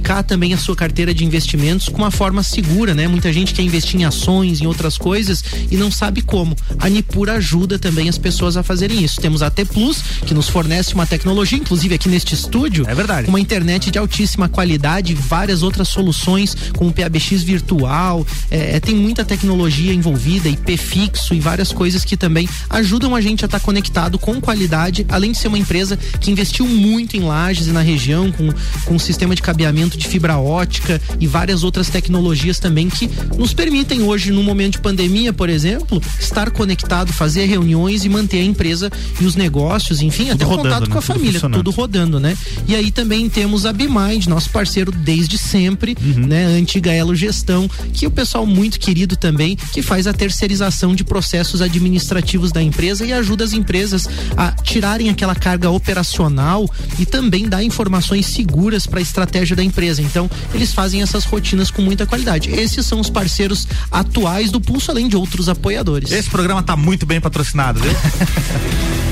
diversificar 0.05 0.23
também 0.23 0.53
a 0.53 0.59
sua 0.59 0.77
carteira 0.77 1.15
de 1.15 1.25
investimentos 1.25 1.89
com 1.89 1.97
uma 1.97 2.11
forma 2.11 2.43
segura, 2.43 2.95
né? 2.95 3.09
Muita 3.09 3.33
gente 3.33 3.55
quer 3.55 3.63
investir 3.63 3.99
em 3.99 4.05
ações, 4.05 4.61
em 4.61 4.67
outras 4.67 4.99
coisas 4.99 5.43
e 5.71 5.77
não 5.77 5.91
sabe 5.91 6.21
como. 6.21 6.55
A 6.79 6.89
Nipur 6.89 7.31
ajuda 7.31 7.79
também 7.79 8.09
as 8.09 8.19
pessoas 8.19 8.57
a 8.57 8.63
fazerem 8.63 9.03
isso. 9.03 9.21
Temos 9.21 9.43
a 9.43 9.51
T 9.51 9.65
Plus, 9.65 10.03
que 10.27 10.35
nos 10.35 10.49
fornece 10.49 10.95
uma 10.95 11.07
tecnologia, 11.07 11.59
inclusive 11.59 11.95
aqui 11.95 12.09
neste 12.09 12.35
estúdio, 12.35 12.85
é 12.87 12.95
verdade. 12.95 13.29
uma 13.29 13.41
internet 13.41 13.91
de 13.91 13.99
altíssima 13.99 14.49
qualidade, 14.49 15.15
várias 15.15 15.63
outras 15.63 15.89
soluções 15.89 16.55
com 16.77 16.89
o 16.89 16.93
PABX 16.93 17.43
virtual, 17.43 18.27
é, 18.51 18.77
é, 18.77 18.81
tem 18.81 18.95
muita 18.95 19.25
tecnologia 19.25 19.93
envolvida, 19.93 20.49
IP 20.49 20.77
fixo 20.77 21.35
e 21.35 21.41
várias 21.41 21.73
coisas 21.73 22.05
que 22.05 22.17
também 22.17 22.49
ajudam 22.69 23.15
a 23.15 23.21
gente 23.21 23.45
a 23.45 23.47
estar 23.47 23.59
tá 23.59 23.65
conectado 23.65 24.19
com 24.19 24.41
qualidade, 24.41 25.07
além 25.09 25.33
de 25.33 25.39
ser 25.39 25.49
uma 25.49 25.59
empresa 25.59 25.97
que 26.21 26.31
investiu 26.31 26.67
muito 26.67 27.17
em 27.17 27.21
lajes 27.21 27.69
e 27.69 27.71
na 27.71 27.81
região, 27.81 28.31
com, 28.31 28.53
com 28.85 28.95
um 28.95 28.99
sistema 28.99 29.35
de 29.35 29.41
cabeamento 29.41 29.84
de 29.89 30.07
fibra 30.07 30.39
ótica 30.39 31.01
e 31.21 31.27
várias 31.27 31.63
outras 31.65 31.89
tecnologias 31.89 32.59
também 32.59 32.89
que 32.89 33.09
nos 33.37 33.53
permitem 33.53 34.03
hoje, 34.03 34.31
no 34.31 34.43
momento 34.43 34.73
de 34.73 34.81
pandemia, 34.81 35.33
por 35.33 35.49
exemplo, 35.49 36.03
estar 36.19 36.51
conectado, 36.51 37.13
fazer 37.13 37.47
reuniões 37.47 38.05
e 38.05 38.09
manter 38.09 38.41
a 38.41 38.45
empresa 38.45 38.91
e 39.21 39.25
os 39.25 39.37
negócios, 39.37 40.01
enfim, 40.01 40.27
tudo 40.27 40.35
até 40.35 40.45
rodando, 40.45 40.63
contato 40.63 40.89
né? 40.89 40.93
com 40.93 40.99
a 40.99 41.03
tudo 41.03 41.15
família, 41.15 41.41
tudo 41.41 41.71
rodando, 41.71 42.21
né? 42.21 42.37
E 42.67 42.75
aí 42.75 42.91
também 42.91 43.29
temos 43.29 43.67
a 43.67 43.73
BeMind, 43.73 44.27
nosso 44.27 44.51
parceiro 44.51 44.91
desde 44.91 45.39
sempre, 45.39 45.97
uhum. 46.01 46.27
né? 46.27 46.47
Antiga 46.47 46.93
Elo 46.93 47.15
Gestão, 47.15 47.69
que 47.93 48.05
é 48.05 48.09
o 48.09 48.11
pessoal 48.11 48.47
muito 48.47 48.79
querido 48.79 49.17
também, 49.17 49.57
que 49.73 49.83
faz 49.83 50.07
a 50.07 50.13
terceirização 50.13 50.95
de 50.95 51.05
processos 51.05 51.61
administrativos 51.61 52.53
da 52.53 52.63
empresa 52.63 53.05
e 53.05 53.13
ajuda 53.13 53.45
as 53.45 53.53
empresas 53.53 54.09
a 54.37 54.53
tirarem 54.53 55.11
aquela 55.11 55.35
carga 55.35 55.71
operacional 55.71 56.69
e 56.99 57.07
também 57.07 57.49
dar 57.49 57.63
informações 57.63 58.27
seguras 58.27 58.87
para 58.87 58.99
a 58.99 59.03
estratégia 59.03 59.57
da 59.57 59.63
empresa. 59.63 59.74
Então, 60.03 60.31
eles 60.53 60.73
fazem 60.73 61.03
essas 61.03 61.25
rotinas 61.25 61.71
com 61.71 61.83
muita 61.83 62.07
qualidade. 62.07 62.51
Esses 62.51 62.87
são 62.87 63.01
os 63.01 63.11
parceiros 63.11 63.67
atuais 63.91 64.51
do 64.51 64.61
Pulso, 64.61 64.91
além 64.91 65.09
de 65.09 65.17
outros 65.17 65.49
apoiadores. 65.49 66.13
Esse 66.13 66.31
programa 66.31 66.61
está 66.61 66.77
muito 66.77 67.05
bem 67.05 67.21
patrocinado, 67.21 67.81
viu? 67.81 67.93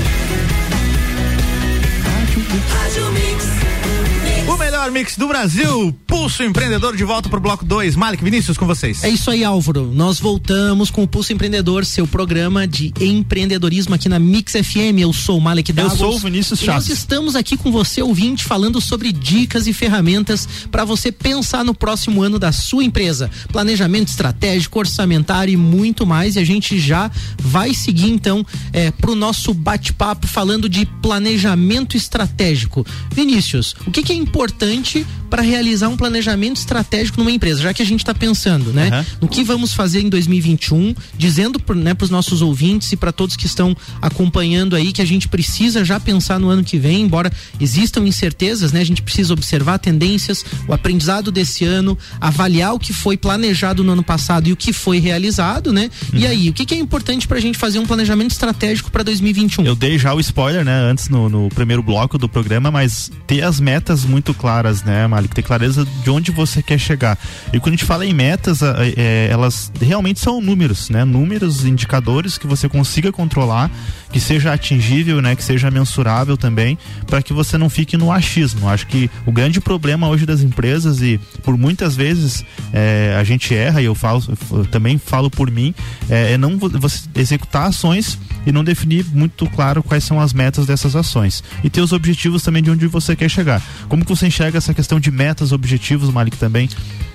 melhor 4.83 4.91
mix 4.91 5.15
do 5.15 5.27
Brasil. 5.27 5.95
Pulso 6.05 6.43
Empreendedor 6.43 6.95
de 6.95 7.03
volta 7.05 7.29
pro 7.29 7.39
bloco 7.39 7.63
2. 7.63 7.95
Malik 7.95 8.23
Vinícius 8.23 8.57
com 8.57 8.65
vocês. 8.65 9.03
É 9.03 9.09
isso 9.09 9.31
aí, 9.31 9.43
Álvaro. 9.43 9.91
Nós 9.93 10.19
voltamos 10.19 10.91
com 10.91 11.03
o 11.03 11.07
Pulso 11.07 11.31
Empreendedor, 11.31 11.85
seu 11.85 12.05
programa 12.05 12.67
de 12.67 12.93
empreendedorismo 12.99 13.95
aqui 13.95 14.09
na 14.09 14.19
Mix 14.19 14.53
FM. 14.53 14.99
Eu 14.99 15.13
sou 15.13 15.37
o 15.37 15.41
Malik 15.41 15.71
Davos. 15.71 15.93
Eu 15.93 15.97
sou 15.99 16.15
o 16.15 16.19
Vinícius 16.19 16.59
Chaves. 16.59 16.89
Nós 16.89 16.97
estamos 16.97 17.35
aqui 17.35 17.55
com 17.55 17.71
você, 17.71 18.01
ouvinte, 18.01 18.43
falando 18.43 18.81
sobre 18.81 19.11
dicas 19.11 19.67
e 19.67 19.73
ferramentas 19.73 20.47
para 20.69 20.83
você 20.83 21.11
pensar 21.11 21.63
no 21.63 21.73
próximo 21.73 22.21
ano 22.21 22.37
da 22.37 22.51
sua 22.51 22.83
empresa. 22.83 23.29
Planejamento 23.51 24.09
estratégico, 24.09 24.79
orçamentário 24.79 25.53
e 25.53 25.57
muito 25.57 26.05
mais. 26.05 26.35
E 26.35 26.39
a 26.39 26.45
gente 26.45 26.77
já 26.77 27.09
vai 27.39 27.73
seguir 27.73 28.09
então 28.09 28.45
é, 28.73 28.91
pro 28.91 29.15
nosso 29.15 29.53
bate-papo 29.53 30.27
falando 30.27 30.67
de 30.67 30.85
planejamento 30.85 31.95
estratégico. 31.95 32.85
Vinícius, 33.13 33.75
o 33.87 33.91
que, 33.91 34.03
que 34.03 34.11
é 34.11 34.15
importante 34.15 34.72
importante 34.73 35.05
para 35.29 35.41
realizar 35.41 35.89
um 35.89 35.97
planejamento 35.97 36.57
estratégico 36.57 37.17
numa 37.17 37.31
empresa, 37.31 37.59
já 37.59 37.73
que 37.73 37.81
a 37.81 37.85
gente 37.85 38.01
está 38.01 38.13
pensando, 38.13 38.71
né? 38.71 38.99
Uhum. 38.99 39.05
No 39.21 39.27
que 39.27 39.43
vamos 39.43 39.73
fazer 39.73 39.99
em 40.01 40.07
2021, 40.07 40.93
dizendo 41.17 41.59
para 41.59 41.75
né, 41.75 41.95
os 41.99 42.11
nossos 42.11 42.43
ouvintes 42.43 42.91
e 42.91 42.95
para 42.95 43.11
todos 43.11 43.35
que 43.35 43.47
estão 43.47 43.75
acompanhando 43.99 44.75
aí 44.75 44.91
que 44.91 45.01
a 45.01 45.05
gente 45.05 45.27
precisa 45.27 45.83
já 45.83 45.99
pensar 45.99 46.39
no 46.39 46.49
ano 46.49 46.63
que 46.63 46.77
vem, 46.77 47.01
embora 47.01 47.31
existam 47.59 48.01
incertezas, 48.01 48.71
né? 48.71 48.81
A 48.81 48.85
gente 48.85 49.01
precisa 49.01 49.33
observar 49.33 49.79
tendências, 49.79 50.45
o 50.67 50.73
aprendizado 50.73 51.31
desse 51.31 51.65
ano, 51.65 51.97
avaliar 52.21 52.75
o 52.75 52.79
que 52.79 52.93
foi 52.93 53.17
planejado 53.17 53.83
no 53.83 53.93
ano 53.93 54.03
passado 54.03 54.47
e 54.47 54.53
o 54.53 54.55
que 54.55 54.71
foi 54.71 54.99
realizado, 54.99 55.73
né? 55.73 55.89
Uhum. 56.13 56.19
E 56.19 56.27
aí, 56.27 56.49
o 56.49 56.53
que, 56.53 56.63
que 56.63 56.75
é 56.75 56.77
importante 56.77 57.27
para 57.27 57.39
a 57.39 57.41
gente 57.41 57.57
fazer 57.57 57.79
um 57.79 57.87
planejamento 57.87 58.31
estratégico 58.31 58.91
para 58.91 59.01
2021? 59.01 59.65
Eu 59.65 59.75
dei 59.75 59.97
já 59.97 60.13
o 60.13 60.19
spoiler, 60.19 60.63
né? 60.63 60.75
Antes 60.91 61.09
no, 61.09 61.27
no 61.27 61.49
primeiro 61.49 61.81
bloco 61.81 62.19
do 62.19 62.29
programa, 62.29 62.69
mas 62.69 63.11
ter 63.25 63.41
as 63.41 63.59
metas 63.59 64.05
muito 64.05 64.31
claras, 64.31 64.62
né, 64.83 65.07
Malik? 65.07 65.35
Ter 65.35 65.41
clareza 65.41 65.85
de 66.03 66.09
onde 66.09 66.31
você 66.31 66.61
quer 66.61 66.77
chegar. 66.77 67.17
E 67.51 67.59
quando 67.59 67.73
a 67.73 67.77
gente 67.77 67.85
fala 67.85 68.05
em 68.05 68.13
metas, 68.13 68.61
é, 68.61 69.27
elas 69.29 69.71
realmente 69.79 70.19
são 70.19 70.39
números, 70.41 70.89
né? 70.89 71.03
Números, 71.03 71.65
indicadores 71.65 72.37
que 72.37 72.47
você 72.47 72.69
consiga 72.69 73.11
controlar, 73.11 73.69
que 74.13 74.19
seja 74.19 74.53
atingível, 74.53 75.21
né? 75.21 75.35
Que 75.35 75.43
seja 75.43 75.71
mensurável 75.71 76.37
também, 76.37 76.77
para 77.07 77.21
que 77.21 77.33
você 77.33 77.57
não 77.57 77.67
fique 77.67 77.97
no 77.97 78.11
achismo. 78.11 78.69
Acho 78.69 78.85
que 78.85 79.09
o 79.25 79.31
grande 79.31 79.59
problema 79.59 80.07
hoje 80.07 80.23
das 80.23 80.41
empresas 80.41 81.01
e 81.01 81.19
por 81.41 81.57
muitas 81.57 81.95
vezes 81.95 82.45
é, 82.71 83.17
a 83.19 83.23
gente 83.23 83.55
erra 83.55 83.81
e 83.81 83.85
eu 83.85 83.95
falo, 83.95 84.23
eu 84.51 84.65
também 84.67 84.99
falo 84.99 85.31
por 85.31 85.49
mim, 85.49 85.73
é, 86.07 86.33
é 86.33 86.37
não 86.37 86.59
você 86.59 87.09
executar 87.15 87.67
ações 87.67 88.19
e 88.45 88.51
não 88.51 88.63
definir 88.63 89.03
muito 89.11 89.47
claro 89.47 89.81
quais 89.81 90.03
são 90.03 90.21
as 90.21 90.31
metas 90.31 90.67
dessas 90.67 90.95
ações 90.95 91.43
e 91.63 91.69
ter 91.69 91.81
os 91.81 91.91
objetivos 91.91 92.43
também 92.43 92.61
de 92.61 92.69
onde 92.69 92.85
você 92.85 93.15
quer 93.15 93.29
chegar. 93.29 93.61
Como 93.89 94.05
que 94.05 94.15
você 94.15 94.27
enxerga 94.27 94.59
essa 94.59 94.75
questão 94.75 94.99
de 94.99 95.09
metas, 95.09 95.51
objetivos, 95.51 96.11
Malik, 96.11 96.37
também? 96.37 96.69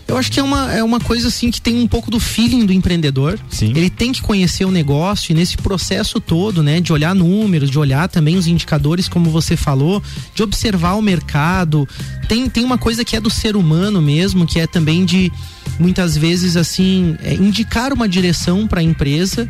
Eu 0.08 0.16
acho 0.16 0.32
que 0.32 0.40
é 0.40 0.42
uma, 0.42 0.72
é 0.72 0.82
uma 0.82 0.98
coisa 0.98 1.28
assim 1.28 1.50
que 1.50 1.61
tem 1.61 1.78
um 1.78 1.87
pouco 1.87 2.11
do 2.11 2.18
feeling 2.18 2.64
do 2.64 2.72
empreendedor. 2.72 3.38
Sim. 3.50 3.74
Ele 3.76 3.90
tem 3.90 4.11
que 4.11 4.22
conhecer 4.22 4.64
o 4.64 4.70
negócio 4.70 5.32
e 5.32 5.34
nesse 5.34 5.58
processo 5.58 6.18
todo, 6.18 6.62
né, 6.62 6.80
de 6.88 6.92
olhar 6.94 7.14
números, 7.14 7.70
de 7.70 7.79
olhar 7.79 8.09
também 8.09 8.37
os 8.37 8.46
indicadores, 8.46 9.09
como 9.09 9.31
você 9.31 9.57
falou, 9.57 10.03
de 10.35 10.42
observar 10.42 10.94
o 10.94 11.03
mercado. 11.03 11.87
Tem, 12.27 12.48
tem 12.48 12.64
uma 12.64 12.79
coisa 12.79 13.05
que 13.05 13.14
é 13.14 13.20
do 13.20 13.29
ser 13.29 13.57
humano 13.57 14.01
mesmo, 14.01 14.46
que 14.46 14.59
é 14.59 14.66
também 14.66 15.05
de 15.05 15.31
muitas 15.79 16.16
vezes 16.16 16.57
assim, 16.57 17.14
é, 17.22 17.35
indicar 17.35 17.92
uma 17.92 18.09
direção 18.09 18.66
para 18.66 18.81
a 18.81 18.83
empresa 18.83 19.46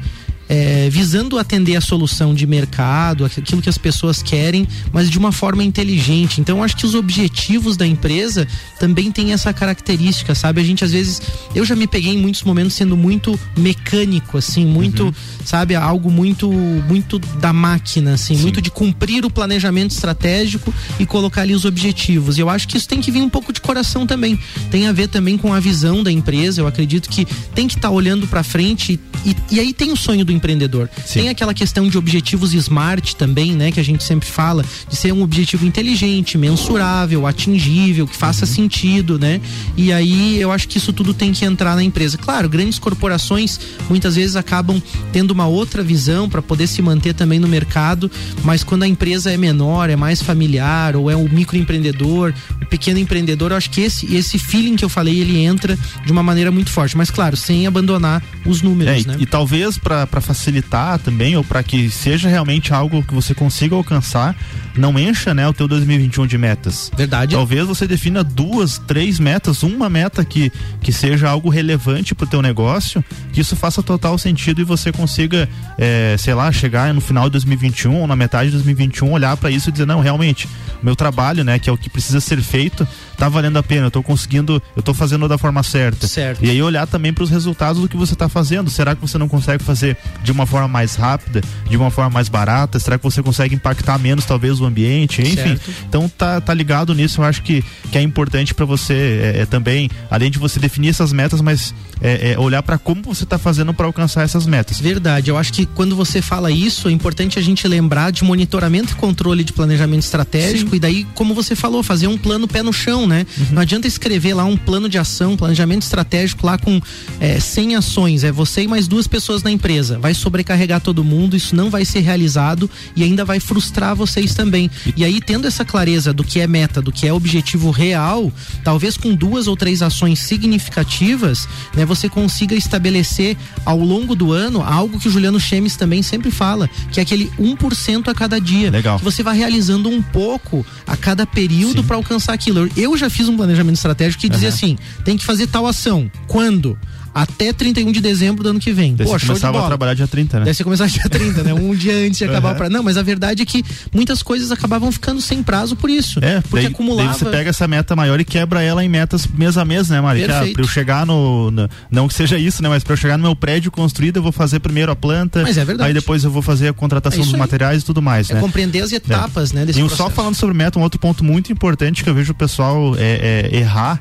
é, 0.49 0.89
visando 0.91 1.39
atender 1.39 1.77
a 1.77 1.81
solução 1.81 2.35
de 2.35 2.47
mercado, 2.47 3.25
aquilo 3.25 3.61
que 3.61 3.69
as 3.69 3.79
pessoas 3.79 4.23
querem, 4.23 4.67
mas 4.93 5.11
de 5.11 5.19
uma 5.19 5.31
forma 5.31 5.63
inteligente. 5.63 6.41
Então, 6.41 6.63
acho 6.63 6.77
que 6.77 6.87
os 6.87 6.95
objetivos 6.95 7.77
da 7.77 7.87
empresa 7.87 8.47
também 8.79 9.13
têm 9.13 9.33
essa 9.33 9.53
característica, 9.53 10.35
sabe? 10.35 10.61
A 10.61 10.65
gente 10.65 10.85
às 10.85 10.93
vezes, 10.93 11.21
eu 11.55 11.65
já 11.65 11.77
me 11.77 11.87
peguei 11.87 12.15
em 12.15 12.19
muitos 12.19 12.43
momentos 12.43 12.75
sendo 12.75 12.97
muito 12.97 13.39
mecânico, 13.57 14.39
assim, 14.39 14.65
muito, 14.65 15.05
uhum. 15.05 15.13
sabe, 15.45 15.75
algo 15.75 16.11
muito, 16.11 16.51
muito 16.51 17.19
da 17.19 17.53
máquina, 17.53 18.15
assim, 18.15 18.37
Sim. 18.37 18.43
muito 18.43 18.63
de 18.63 18.71
cumprir 18.71 19.25
o 19.25 19.31
planejamento 19.31 19.91
estratégico 19.91 20.73
e 20.99 21.05
colocar 21.05 21.43
ali 21.43 21.55
os 21.55 21.65
objetivos. 21.65 22.39
E 22.39 22.41
eu 22.41 22.49
acho 22.49 22.67
que 22.67 22.77
isso 22.77 22.89
tem 22.89 23.01
que 23.01 23.11
vir 23.11 23.21
um 23.21 23.29
pouco 23.29 23.53
de 23.53 23.61
coração 23.61 24.07
também. 24.07 24.39
Tem 24.71 24.87
a 24.87 24.93
ver 24.93 25.09
também 25.09 25.37
com 25.37 25.53
a 25.53 25.61
visão 25.61 26.03
da 26.03 26.11
empresa. 26.11 26.61
Eu 26.61 26.67
acredito 26.67 27.09
que 27.09 27.27
tem 27.55 27.67
que 27.67 27.75
estar 27.75 27.89
tá 27.89 27.95
olhando 27.95 28.27
para 28.27 28.43
frente 28.43 28.99
e, 29.25 29.37
e, 29.51 29.61
aí 29.61 29.73
tem 29.73 29.93
o 29.93 29.97
sonho 29.97 30.25
do 30.25 30.33
empreendedor. 30.39 30.89
Sim. 31.05 31.21
Tem 31.21 31.29
aquela 31.29 31.53
questão 31.53 31.89
de 31.89 31.99
objetivos 31.99 32.55
smart 32.55 33.17
também, 33.17 33.53
né? 33.53 33.71
Que 33.71 33.81
a 33.81 33.85
gente 33.85 34.03
sempre 34.03 34.29
fala, 34.29 34.65
de 34.89 34.97
ser 34.97 35.13
um 35.13 35.23
objetivo 35.23 35.67
inteligente, 35.67 36.39
mensurável, 36.39 37.27
atingível, 37.27 38.07
que 38.07 38.17
faça 38.17 38.47
uhum. 38.47 38.53
sentido, 38.53 39.19
né? 39.19 39.41
E 39.77 39.93
aí 39.93 40.41
eu 40.41 40.51
acho 40.51 40.67
que 40.69 40.79
isso 40.79 40.93
tudo 40.93 41.13
tem 41.13 41.33
que 41.33 41.45
entrar 41.45 41.75
na 41.75 41.83
empresa. 41.83 42.17
Claro, 42.17 42.49
grandes 42.49 42.79
corporações 42.79 43.61
muitas 43.89 44.17
vezes 44.17 44.37
acabam 44.37 44.83
tendo 45.13 45.33
uma 45.33 45.47
outra 45.47 45.83
visão 45.83 46.29
para 46.29 46.41
poder 46.41 46.67
se 46.67 46.81
manter 46.81 47.15
também 47.15 47.39
no 47.39 47.49
mercado, 47.49 48.11
mas 48.45 48.65
quando 48.65 48.85
a 48.85 48.89
empresa 48.89 49.33
é 49.33 49.37
menor, 49.37 49.91
é 49.91 49.97
mais 49.97 50.23
familiar, 50.23 50.97
ou 50.97 51.11
é 51.11 51.17
um 51.17 51.29
microempreendedor, 51.29 52.33
o 52.63 52.67
pequeno 52.67 52.99
empreendedor, 52.99 53.51
eu 53.51 53.57
acho 53.57 53.71
que 53.71 53.81
esse, 53.81 54.15
esse 54.15 54.39
feeling 54.39 54.77
que 54.77 54.85
eu 54.85 54.89
falei, 54.89 55.21
ele 55.21 55.39
entra 55.39 55.79
de 56.05 56.13
uma 56.13 56.23
maneira 56.23 56.51
muito 56.51 56.71
forte. 56.71 56.97
Mas 56.97 57.11
claro, 57.11 57.37
sem 57.37 57.67
abandonar 57.67 58.23
os 58.45 58.63
números, 58.63 59.05
é, 59.05 59.09
né? 59.09 59.17
E, 59.19 59.23
e 59.23 59.27
talvez 59.27 59.79
para 59.79 60.21
facilitar 60.29 60.99
também, 60.99 61.37
ou 61.37 61.43
para 61.43 61.63
que 61.63 61.89
seja 61.91 62.29
realmente 62.29 62.75
algo 62.75 63.03
que 63.03 63.15
você 63.15 63.35
consiga 63.35 63.75
alcançar, 63.75 64.37
não 64.77 64.99
encha 64.99 65.33
né, 65.33 65.49
o 65.49 65.53
teu 65.55 65.67
2021 65.67 66.27
de 66.27 66.37
metas. 66.37 66.91
Verdade. 66.95 67.35
Talvez 67.35 67.67
você 67.67 67.87
defina 67.87 68.23
duas, 68.23 68.79
três 68.79 69.19
metas, 69.19 69.63
uma 69.63 69.89
meta 69.89 70.25
que, 70.25 70.53
que 70.83 70.93
seja 70.93 71.29
algo 71.29 71.49
relevante 71.49 72.15
para 72.15 72.25
o 72.25 72.29
teu 72.29 72.43
negócio, 72.43 73.03
que 73.33 73.41
isso 73.41 73.57
faça 73.57 73.83
total 73.83 74.19
sentido 74.19 74.61
e 74.61 74.65
você 74.65 74.93
consiga, 74.93 75.49
é, 75.79 76.15
sei 76.19 76.35
lá, 76.35 76.53
chegar 76.53 76.93
no 76.93 77.01
final 77.01 77.25
de 77.25 77.31
2021 77.31 77.95
ou 77.95 78.07
na 78.07 78.15
metade 78.15 78.51
de 78.51 78.57
2021, 78.57 79.11
olhar 79.11 79.37
para 79.37 79.51
isso 79.51 79.71
e 79.71 79.73
dizer, 79.73 79.87
não, 79.87 80.01
realmente, 80.01 80.47
meu 80.83 80.95
trabalho, 80.95 81.43
né, 81.43 81.59
que 81.59 81.71
é 81.71 81.73
o 81.73 81.79
que 81.79 81.89
precisa 81.89 82.21
ser 82.21 82.41
feito, 82.43 82.87
tá 83.17 83.29
valendo 83.29 83.59
a 83.59 83.63
pena, 83.63 83.87
eu 83.87 83.91
tô 83.91 84.03
conseguindo, 84.03 84.63
eu 84.77 84.83
tô 84.83 84.93
fazendo 84.93 85.27
da 85.27 85.39
forma 85.39 85.63
certa. 85.63 86.07
Certo. 86.07 86.45
E 86.45 86.51
aí 86.51 86.63
olhar 86.63 86.87
também 86.87 87.13
para 87.13 87.25
os 87.25 87.31
resultados 87.31 87.81
do 87.81 87.89
que 87.89 87.97
você 87.97 88.13
está 88.13 88.29
fazendo. 88.29 88.71
Será 88.71 88.95
que 88.95 89.01
você 89.01 89.19
não 89.19 89.29
consegue 89.29 89.63
fazer 89.63 89.97
de 90.23 90.33
uma 90.33 90.47
forma 90.47 90.69
mais 90.69 90.95
rápida, 90.95 91.41
de 91.69 91.77
uma 91.77 91.91
forma 91.91 92.11
mais 92.11 92.29
barata? 92.29 92.79
Será 92.79 92.99
que 92.99 93.05
você 93.05 93.23
consegue 93.23 93.55
impactar 93.55 93.99
menos 93.99 94.25
talvez 94.25 94.61
o 94.61 94.65
ambiente? 94.65 95.23
Enfim, 95.23 95.35
certo. 95.35 95.71
então 95.89 96.09
tá, 96.09 96.41
tá 96.41 96.55
ligado 96.55 96.95
nisso. 96.95 97.21
Eu 97.21 97.25
acho 97.25 97.43
que, 97.43 97.65
que 97.91 97.99
é 97.99 98.03
importante 98.03 98.55
para 98.55 98.65
você 98.65 98.95
é, 99.35 99.41
é, 99.41 99.47
também, 99.47 99.91
além 100.11 100.31
de 100.31 100.39
você 100.39 100.59
definir 100.59 100.89
essas 100.89 101.13
metas, 101.13 101.41
mas 101.41 101.75
é, 102.01 102.33
é 102.33 102.39
olhar 102.39 102.63
para 102.63 102.79
como 102.79 103.03
você 103.03 103.25
está 103.25 103.39
fazendo 103.39 103.73
para 103.75 103.87
alcançar 103.87 104.23
essas 104.23 104.47
metas. 104.47 104.81
Verdade. 104.81 105.31
Eu 105.31 105.37
acho 105.37 105.53
que 105.53 105.67
quando 105.67 105.97
você 105.97 106.21
fala 106.21 106.51
isso, 106.51 106.89
é 106.89 106.93
importante 106.93 107.39
a 107.39 107.43
gente 107.43 107.67
lembrar 107.67 108.11
de 108.11 108.25
monitoramento 108.25 108.93
e 108.93 108.97
controle 108.97 109.45
de 109.45 109.53
planejamento 109.53 110.03
estratégico 110.03 110.71
Sim. 110.71 110.77
e 110.77 110.81
daí, 110.81 111.07
como 111.15 111.35
você 111.35 111.55
falou, 111.55 111.83
fazer 111.83 112.07
um 112.07 112.19
plano 112.19 112.47
pé 112.47 112.63
no 112.63 112.73
chão, 112.73 113.07
né? 113.07 113.27
Uhum. 113.37 113.47
Não 113.53 113.63
adianta 113.63 113.87
escrever 113.87 114.35
lá 114.35 114.45
um 114.45 114.57
plano 114.57 114.89
de 114.89 114.99
ação, 114.99 115.37
planejamento 115.37 115.83
estratégico 115.83 116.47
lá 116.47 116.59
com 116.59 116.81
é, 117.21 117.41
100 117.41 117.77
ações, 117.77 118.25
é 118.25 118.33
você 118.33 118.63
e 118.63 118.69
mais 118.69 118.89
duas 118.89 119.07
pessoas 119.07 119.43
na 119.43 119.51
empresa. 119.51 119.99
Vai 119.99 120.08
sobrecarregar 120.15 120.81
todo 120.81 121.05
mundo, 121.05 121.37
isso 121.37 121.55
não 121.55 121.71
vai 121.71 121.85
ser 121.85 122.01
realizado 122.01 122.71
e 122.95 123.03
ainda 123.03 123.25
vai 123.25 123.41
frustrar 123.41 123.95
vocês 123.95 124.35
também. 124.35 124.71
E 124.97 125.05
aí, 125.05 125.21
tendo 125.21 125.47
essa 125.47 125.65
clareza 125.65 126.13
do 126.13 126.25
que 126.25 126.41
é 126.41 126.47
meta, 126.47 126.81
do 126.81 126.93
que 126.93 127.07
é 127.07 127.13
objetivo 127.13 127.71
real, 127.71 128.33
talvez 128.63 128.97
com 128.97 129.15
duas 129.15 129.47
ou 129.47 129.57
três 129.57 129.83
ações 129.83 130.19
significativas, 130.21 131.49
né, 131.75 131.85
você 131.85 132.09
consiga 132.09 132.55
estabelecer 132.55 133.37
ao 133.65 133.79
longo 133.79 134.15
do 134.15 134.33
ano 134.33 134.63
algo 134.63 134.99
que 134.99 135.09
o 135.09 135.11
Juliano 135.11 135.41
Chemes 135.41 135.77
também 135.77 136.03
sempre 136.03 136.31
fala, 136.31 136.69
que 136.93 137.01
é 137.01 137.03
aquele 137.03 137.31
1% 137.39 138.09
a 138.09 138.15
cada 138.15 138.41
dia. 138.41 138.71
Legal. 138.71 138.99
Que 138.99 139.05
você 139.05 139.23
vai 139.23 139.37
realizando 139.37 139.89
um 139.89 140.03
pouco 140.03 140.65
a 140.87 140.97
cada 140.97 141.27
período 141.27 141.83
para 141.85 141.97
alcançar 141.97 142.33
aquilo. 142.33 142.69
Eu 142.77 142.97
já 142.97 143.09
fiz 143.11 143.29
um 143.29 143.37
planejamento 143.37 143.77
estratégico 143.77 144.23
que 144.23 144.29
dizia 144.29 144.49
uhum. 144.49 144.55
assim: 144.55 144.79
tem 145.05 145.17
que 145.17 145.25
fazer 145.25 145.47
tal 145.47 145.67
ação. 145.67 146.11
Quando? 146.27 146.79
Até 147.15 147.53
31 147.53 147.93
de 147.93 148.01
dezembro 148.01 148.43
do 148.43 148.51
ano 148.51 148.61
que 148.61 148.73
vem. 148.73 148.95
Daí 148.95 149.07
Pô, 149.07 149.19
você 149.19 149.27
começava 149.27 149.65
a 149.65 149.67
trabalhar 149.67 149.95
dia 149.95 150.07
30, 150.07 150.41
né? 150.41 150.45
Daí 150.47 150.55
você 150.55 150.65
começava 150.65 150.91
dia 150.91 151.09
30, 151.09 151.43
né? 151.43 151.55
Um 151.55 151.75
dia 151.75 151.95
antes 151.95 152.19
de 152.19 152.25
acabar 152.27 152.49
uhum. 152.49 152.55
o 152.55 152.57
prazo. 152.57 152.73
Não, 152.73 152.83
mas 152.83 152.97
a 152.97 153.03
verdade 153.03 153.43
é 153.43 153.47
que 153.47 153.65
muitas 153.93 154.23
coisas 154.23 154.51
acabavam 154.51 154.91
ficando 154.93 155.21
sem 155.21 155.43
prazo 155.43 155.77
por 155.77 155.91
isso. 155.91 156.19
É, 156.23 156.41
porque 156.41 156.65
daí, 156.65 156.67
acumulava. 156.67 157.11
Daí 157.11 157.19
você 157.19 157.25
pega 157.27 157.51
essa 157.51 157.67
meta 157.67 157.95
maior 157.97 158.21
e 158.21 158.25
quebra 158.25 158.63
ela 158.63 158.85
em 158.85 158.89
metas 158.89 159.27
mês 159.27 159.57
a 159.57 159.65
mês, 159.65 159.89
né, 159.89 160.01
Mari? 160.01 160.25
Ah, 160.25 160.45
pra 160.53 160.63
eu 160.63 160.69
chegar 160.69 161.07
no, 161.07 161.51
no, 161.51 161.69
Não 161.91 162.09
que 162.09 162.15
seja 162.15 162.39
isso, 162.39 162.63
né? 162.63 162.69
Mas 162.69 162.85
pra 162.85 162.93
eu 162.93 162.97
chegar 162.97 163.17
no 163.17 163.23
meu 163.23 163.37
prédio 163.37 163.71
construído, 163.71 164.17
eu 164.17 164.23
vou 164.23 164.33
fazer 164.33 164.61
primeiro 164.61 164.93
a 164.93 164.97
planta. 164.97 165.43
Mas 165.43 165.59
é 165.59 165.65
verdade. 165.65 165.89
Aí 165.89 165.95
depois 165.95 166.25
eu 166.25 166.31
vou 166.31 166.43
fazer 166.43 166.69
a 166.69 166.73
contratação 166.73 167.21
é 167.21 167.25
dos 167.25 167.35
aí. 167.35 167.41
materiais 167.41 167.83
e 167.83 167.85
tudo 167.85 168.03
mais, 168.03 168.31
é 168.31 168.35
né? 168.35 168.41
compreender 168.41 168.83
as 168.83 168.93
etapas, 168.93 169.53
é. 169.53 169.57
né? 169.57 169.67
Desse 169.67 169.79
e 169.79 169.83
processo. 169.83 170.03
só 170.03 170.11
falando 170.11 170.35
sobre 170.35 170.55
meta, 170.55 170.79
um 170.79 170.83
outro 170.83 170.99
ponto 170.99 171.25
muito 171.25 171.53
importante 171.53 172.05
que 172.05 172.11
eu 172.11 172.15
vejo 172.15 172.33
o 172.33 172.35
pessoal 172.35 172.95
é, 172.97 173.51
é 173.53 173.57
errar 173.57 174.01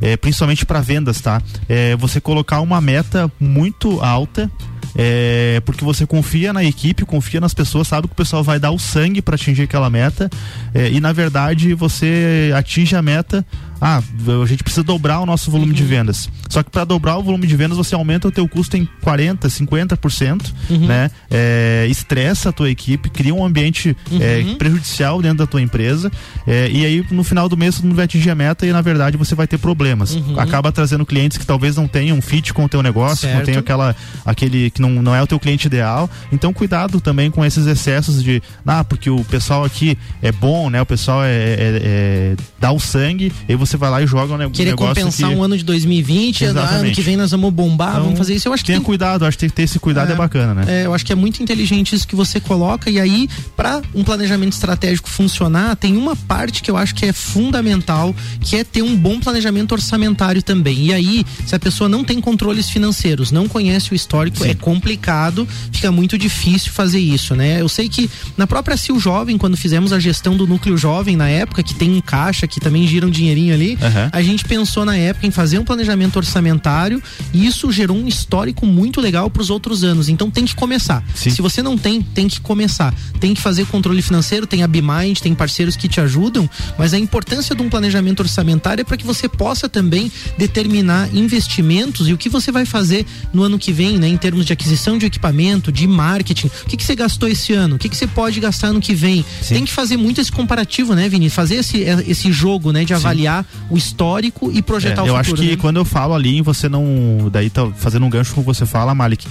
é, 0.00 0.16
principalmente 0.16 0.64
para 0.64 0.80
vendas, 0.80 1.20
tá? 1.20 1.42
É, 1.68 1.96
você 1.96 2.20
colocar 2.20 2.60
uma 2.60 2.80
meta 2.80 3.30
muito 3.40 4.00
alta. 4.00 4.50
É, 4.98 5.60
porque 5.66 5.84
você 5.84 6.06
confia 6.06 6.54
na 6.54 6.64
equipe, 6.64 7.04
confia 7.04 7.38
nas 7.38 7.52
pessoas, 7.52 7.86
sabe 7.86 8.08
que 8.08 8.14
o 8.14 8.16
pessoal 8.16 8.42
vai 8.42 8.58
dar 8.58 8.70
o 8.70 8.78
sangue 8.78 9.20
para 9.20 9.34
atingir 9.34 9.64
aquela 9.64 9.90
meta 9.90 10.30
é, 10.72 10.88
e 10.90 11.00
na 11.00 11.12
verdade 11.12 11.74
você 11.74 12.50
atinge 12.56 12.96
a 12.96 13.02
meta 13.02 13.44
ah, 13.80 14.02
a 14.42 14.46
gente 14.46 14.62
precisa 14.62 14.82
dobrar 14.82 15.20
o 15.20 15.26
nosso 15.26 15.50
volume 15.50 15.70
uhum. 15.70 15.76
de 15.76 15.84
vendas. 15.84 16.30
Só 16.48 16.62
que 16.62 16.70
para 16.70 16.84
dobrar 16.84 17.16
o 17.18 17.22
volume 17.22 17.46
de 17.46 17.56
vendas, 17.56 17.76
você 17.76 17.94
aumenta 17.94 18.28
o 18.28 18.30
teu 18.30 18.48
custo 18.48 18.76
em 18.76 18.88
40, 19.02 19.48
50%, 19.48 20.52
uhum. 20.70 20.86
né? 20.86 21.10
É, 21.30 21.86
estressa 21.88 22.48
a 22.48 22.52
tua 22.52 22.70
equipe, 22.70 23.10
cria 23.10 23.34
um 23.34 23.44
ambiente 23.44 23.96
uhum. 24.10 24.18
é, 24.20 24.54
prejudicial 24.56 25.20
dentro 25.20 25.38
da 25.38 25.46
tua 25.46 25.60
empresa. 25.60 26.10
É, 26.46 26.70
e 26.70 26.84
aí, 26.84 27.06
no 27.10 27.22
final 27.24 27.48
do 27.48 27.56
mês, 27.56 27.80
tu 27.80 27.86
não 27.86 27.94
vai 27.94 28.04
atingir 28.04 28.30
a 28.30 28.34
meta 28.34 28.66
e, 28.66 28.72
na 28.72 28.80
verdade, 28.80 29.16
você 29.16 29.34
vai 29.34 29.46
ter 29.46 29.58
problemas. 29.58 30.14
Uhum. 30.14 30.38
Acaba 30.38 30.72
trazendo 30.72 31.04
clientes 31.04 31.36
que 31.36 31.46
talvez 31.46 31.76
não 31.76 31.86
tenham 31.86 32.20
fit 32.22 32.54
com 32.54 32.64
o 32.64 32.68
teu 32.68 32.82
negócio, 32.82 33.28
certo. 33.28 33.36
não 33.36 33.44
tenham 33.44 33.60
aquela, 33.60 33.94
aquele 34.24 34.70
que 34.70 34.80
não, 34.80 34.90
não 34.90 35.14
é 35.14 35.22
o 35.22 35.26
teu 35.26 35.38
cliente 35.38 35.66
ideal. 35.66 36.08
Então, 36.32 36.52
cuidado 36.52 37.00
também 37.00 37.30
com 37.30 37.44
esses 37.44 37.66
excessos 37.66 38.22
de, 38.22 38.42
ah, 38.66 38.84
porque 38.84 39.10
o 39.10 39.24
pessoal 39.24 39.64
aqui 39.64 39.98
é 40.22 40.32
bom, 40.32 40.70
né? 40.70 40.80
O 40.80 40.86
pessoal 40.86 41.22
é, 41.24 41.28
é, 41.28 41.56
é 41.58 42.36
dá 42.58 42.72
o 42.72 42.80
sangue, 42.80 43.32
e 43.48 43.54
você 43.54 43.65
você 43.66 43.76
vai 43.76 43.90
lá 43.90 44.02
e 44.02 44.06
joga 44.06 44.34
um, 44.34 44.50
Querer 44.50 44.70
negócio 44.70 44.94
compensar 44.94 45.30
que... 45.30 45.36
um 45.36 45.42
ano 45.42 45.56
de 45.56 45.64
2020, 45.64 46.44
Exatamente. 46.44 46.84
ano 46.86 46.92
que 46.92 47.02
vem 47.02 47.16
nós 47.16 47.30
vamos 47.30 47.52
bombar, 47.52 47.90
então, 47.90 48.04
vamos 48.04 48.18
fazer 48.18 48.34
isso. 48.34 48.48
Eu 48.48 48.52
acho 48.52 48.62
que 48.62 48.68
tenha 48.68 48.78
tem... 48.78 48.84
cuidado, 48.84 49.24
acho 49.24 49.38
que 49.38 49.48
ter 49.48 49.62
esse 49.62 49.78
cuidado 49.78 50.10
é, 50.10 50.12
é 50.12 50.16
bacana, 50.16 50.54
né? 50.54 50.82
É, 50.82 50.86
eu 50.86 50.94
acho 50.94 51.04
que 51.04 51.12
é 51.12 51.16
muito 51.16 51.42
inteligente 51.42 51.94
isso 51.94 52.06
que 52.06 52.16
você 52.16 52.40
coloca 52.40 52.90
e 52.90 53.00
aí 53.00 53.28
para 53.56 53.82
um 53.94 54.04
planejamento 54.04 54.52
estratégico 54.52 55.08
funcionar, 55.08 55.76
tem 55.76 55.96
uma 55.96 56.14
parte 56.14 56.62
que 56.62 56.70
eu 56.70 56.76
acho 56.76 56.94
que 56.94 57.04
é 57.04 57.12
fundamental, 57.12 58.14
que 58.40 58.56
é 58.56 58.64
ter 58.64 58.82
um 58.82 58.96
bom 58.96 59.18
planejamento 59.20 59.72
orçamentário 59.72 60.42
também. 60.42 60.86
E 60.86 60.92
aí, 60.92 61.26
se 61.46 61.54
a 61.54 61.58
pessoa 61.58 61.88
não 61.88 62.04
tem 62.04 62.20
controles 62.20 62.68
financeiros, 62.68 63.30
não 63.30 63.48
conhece 63.48 63.92
o 63.92 63.94
histórico, 63.94 64.38
Sim. 64.38 64.50
é 64.50 64.54
complicado, 64.54 65.46
fica 65.72 65.90
muito 65.90 66.18
difícil 66.18 66.72
fazer 66.72 66.98
isso, 66.98 67.34
né? 67.34 67.60
Eu 67.60 67.68
sei 67.68 67.88
que 67.88 68.10
na 68.36 68.46
própria 68.46 68.76
Sil 68.76 68.98
Jovem, 68.98 69.38
quando 69.38 69.56
fizemos 69.56 69.92
a 69.92 69.98
gestão 69.98 70.36
do 70.36 70.46
núcleo 70.46 70.76
jovem 70.76 71.16
na 71.16 71.28
época, 71.28 71.62
que 71.62 71.74
tem 71.74 71.90
um 71.90 72.00
caixa, 72.00 72.46
que 72.46 72.60
também 72.60 72.86
gira 72.86 73.06
um 73.06 73.10
dinheirinho 73.10 73.54
ali, 73.56 73.72
uhum. 73.80 74.10
a 74.12 74.22
gente 74.22 74.44
pensou 74.44 74.84
na 74.84 74.96
época 74.96 75.26
em 75.26 75.30
fazer 75.30 75.58
um 75.58 75.64
planejamento 75.64 76.16
orçamentário 76.16 77.02
e 77.32 77.46
isso 77.46 77.70
gerou 77.72 77.96
um 77.96 78.06
histórico 78.06 78.66
muito 78.66 79.00
legal 79.00 79.28
para 79.28 79.42
os 79.42 79.50
outros 79.50 79.82
anos. 79.82 80.08
Então 80.08 80.30
tem 80.30 80.44
que 80.44 80.54
começar. 80.54 81.02
Sim. 81.14 81.30
Se 81.30 81.42
você 81.42 81.62
não 81.62 81.76
tem, 81.76 82.00
tem 82.02 82.28
que 82.28 82.40
começar. 82.40 82.94
Tem 83.18 83.34
que 83.34 83.40
fazer 83.40 83.66
controle 83.66 84.00
financeiro, 84.02 84.46
tem 84.46 84.62
a 84.62 84.68
BeMind, 84.68 85.18
tem 85.20 85.34
parceiros 85.34 85.76
que 85.76 85.88
te 85.88 86.00
ajudam, 86.00 86.48
mas 86.78 86.92
a 86.94 86.98
importância 86.98 87.54
de 87.54 87.62
um 87.62 87.68
planejamento 87.68 88.20
orçamentário 88.20 88.82
é 88.82 88.84
para 88.84 88.96
que 88.96 89.06
você 89.06 89.28
possa 89.28 89.68
também 89.68 90.10
determinar 90.36 91.08
investimentos 91.14 92.08
e 92.08 92.12
o 92.12 92.18
que 92.18 92.28
você 92.28 92.52
vai 92.52 92.66
fazer 92.66 93.06
no 93.32 93.42
ano 93.42 93.58
que 93.58 93.72
vem, 93.72 93.98
né, 93.98 94.08
em 94.08 94.16
termos 94.16 94.44
de 94.44 94.52
aquisição 94.52 94.98
de 94.98 95.06
equipamento, 95.06 95.72
de 95.72 95.86
marketing. 95.86 96.46
O 96.46 96.68
que, 96.68 96.76
que 96.76 96.84
você 96.84 96.94
gastou 96.94 97.28
esse 97.28 97.52
ano? 97.52 97.76
O 97.76 97.78
que, 97.78 97.88
que 97.88 97.96
você 97.96 98.06
pode 98.06 98.38
gastar 98.40 98.72
no 98.72 98.80
que 98.80 98.94
vem? 98.94 99.24
Sim. 99.40 99.54
Tem 99.54 99.64
que 99.64 99.72
fazer 99.72 99.96
muito 99.96 100.20
esse 100.20 100.30
comparativo, 100.30 100.94
né, 100.94 101.08
Vini? 101.08 101.30
Fazer 101.30 101.56
esse, 101.56 101.78
esse 102.06 102.32
jogo, 102.32 102.72
né, 102.72 102.84
de 102.84 102.92
avaliar 102.94 103.45
o 103.70 103.76
histórico 103.76 104.50
e 104.52 104.62
projetar 104.62 105.02
é, 105.02 105.04
o 105.04 105.06
futuro. 105.06 105.16
Eu 105.16 105.20
acho 105.20 105.34
que 105.34 105.50
né? 105.50 105.56
quando 105.56 105.76
eu 105.76 105.84
falo 105.84 106.14
ali, 106.14 106.40
você 106.40 106.68
não. 106.68 107.28
Daí 107.30 107.50
tá 107.50 107.70
fazendo 107.76 108.06
um 108.06 108.10
gancho 108.10 108.34
com 108.34 108.42
você 108.42 108.66
fala, 108.66 108.94
Malik 108.94 109.26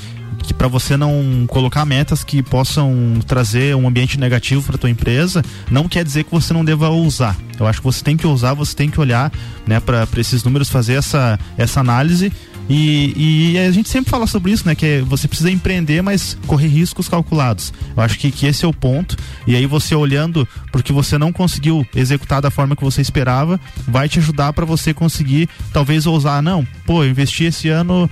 que 0.46 0.54
para 0.54 0.68
você 0.68 0.96
não 0.96 1.46
colocar 1.48 1.86
metas 1.86 2.24
que 2.24 2.44
possam 2.44 3.20
trazer 3.26 3.76
um 3.76 3.88
ambiente 3.88 4.20
negativo 4.20 4.62
para 4.62 4.78
tua 4.78 4.90
empresa, 4.90 5.44
não 5.72 5.88
quer 5.88 6.04
dizer 6.04 6.24
que 6.24 6.32
você 6.32 6.54
não 6.54 6.64
deva 6.64 6.90
usar. 6.90 7.36
Eu 7.60 7.66
acho 7.66 7.80
que 7.80 7.86
você 7.86 8.04
tem 8.04 8.16
que 8.16 8.28
usar, 8.28 8.54
você 8.54 8.76
tem 8.76 8.90
que 8.90 9.00
olhar, 9.00 9.32
né, 9.66 9.80
para 9.80 10.08
esses 10.18 10.44
números, 10.44 10.70
fazer 10.70 10.94
essa 10.94 11.40
essa 11.58 11.80
análise 11.80 12.32
E, 12.68 13.54
e 13.54 13.60
a 13.60 13.72
gente 13.72 13.90
sempre 13.90 14.10
fala 14.10 14.26
sobre 14.26 14.52
isso, 14.52 14.66
né? 14.66 14.74
Que 14.74 15.02
você 15.02 15.28
precisa 15.28 15.52
empreender, 15.52 16.02
mas 16.02 16.38
correr 16.48 16.68
riscos 16.68 17.08
calculados. 17.08 17.74
Eu 17.96 18.02
acho 18.02 18.18
que, 18.18 18.32
que 18.32 18.46
esse 18.46 18.66
é 18.66 18.68
o 18.68 18.74
ponto. 18.74 19.16
E 19.46 19.56
aí 19.56 19.66
você 19.66 19.94
olhando 19.94 20.48
porque 20.72 20.92
você 20.92 21.18
não 21.18 21.32
conseguiu 21.32 21.86
executar 21.96 22.42
da 22.42 22.50
forma 22.50 22.76
que 22.76 22.84
você 22.84 23.02
esperava, 23.02 23.60
vai 23.88 24.10
te 24.10 24.20
ajudar 24.20 24.54
para 24.54 24.66
você 24.66 24.94
conseguir 24.94 25.48
talvez 25.72 26.06
ousar, 26.06 26.42
não, 26.42 26.66
pô, 26.86 27.04
eu 27.04 27.10
investi 27.10 27.46
esse 27.46 27.70
ano 27.70 28.10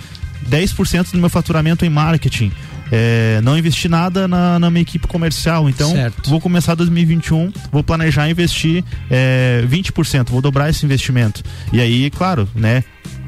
10% 0.50 1.12
do 1.12 1.18
meu 1.18 1.30
faturamento 1.30 1.86
em 1.86 1.90
marketing. 1.90 2.52
É, 2.92 3.42
não 3.42 3.58
investi 3.58 3.90
nada 3.90 4.28
na, 4.28 4.60
na, 4.60 4.70
minha 4.70 4.84
equipe 4.84 5.08
comercial, 5.08 5.68
então 5.68 5.92
certo. 5.92 6.30
vou 6.30 6.40
começar 6.40 6.76
2021, 6.76 7.52
vou 7.72 7.84
planejar 7.84 8.30
investir 8.30 8.84
é, 9.10 9.64
20%, 9.68 10.30
vou 10.30 10.42
dobrar 10.42 10.70
esse 10.70 10.86
investimento. 10.86 11.42
E 11.72 11.82
aí, 11.82 12.12
claro, 12.12 12.48
né? 12.54 12.84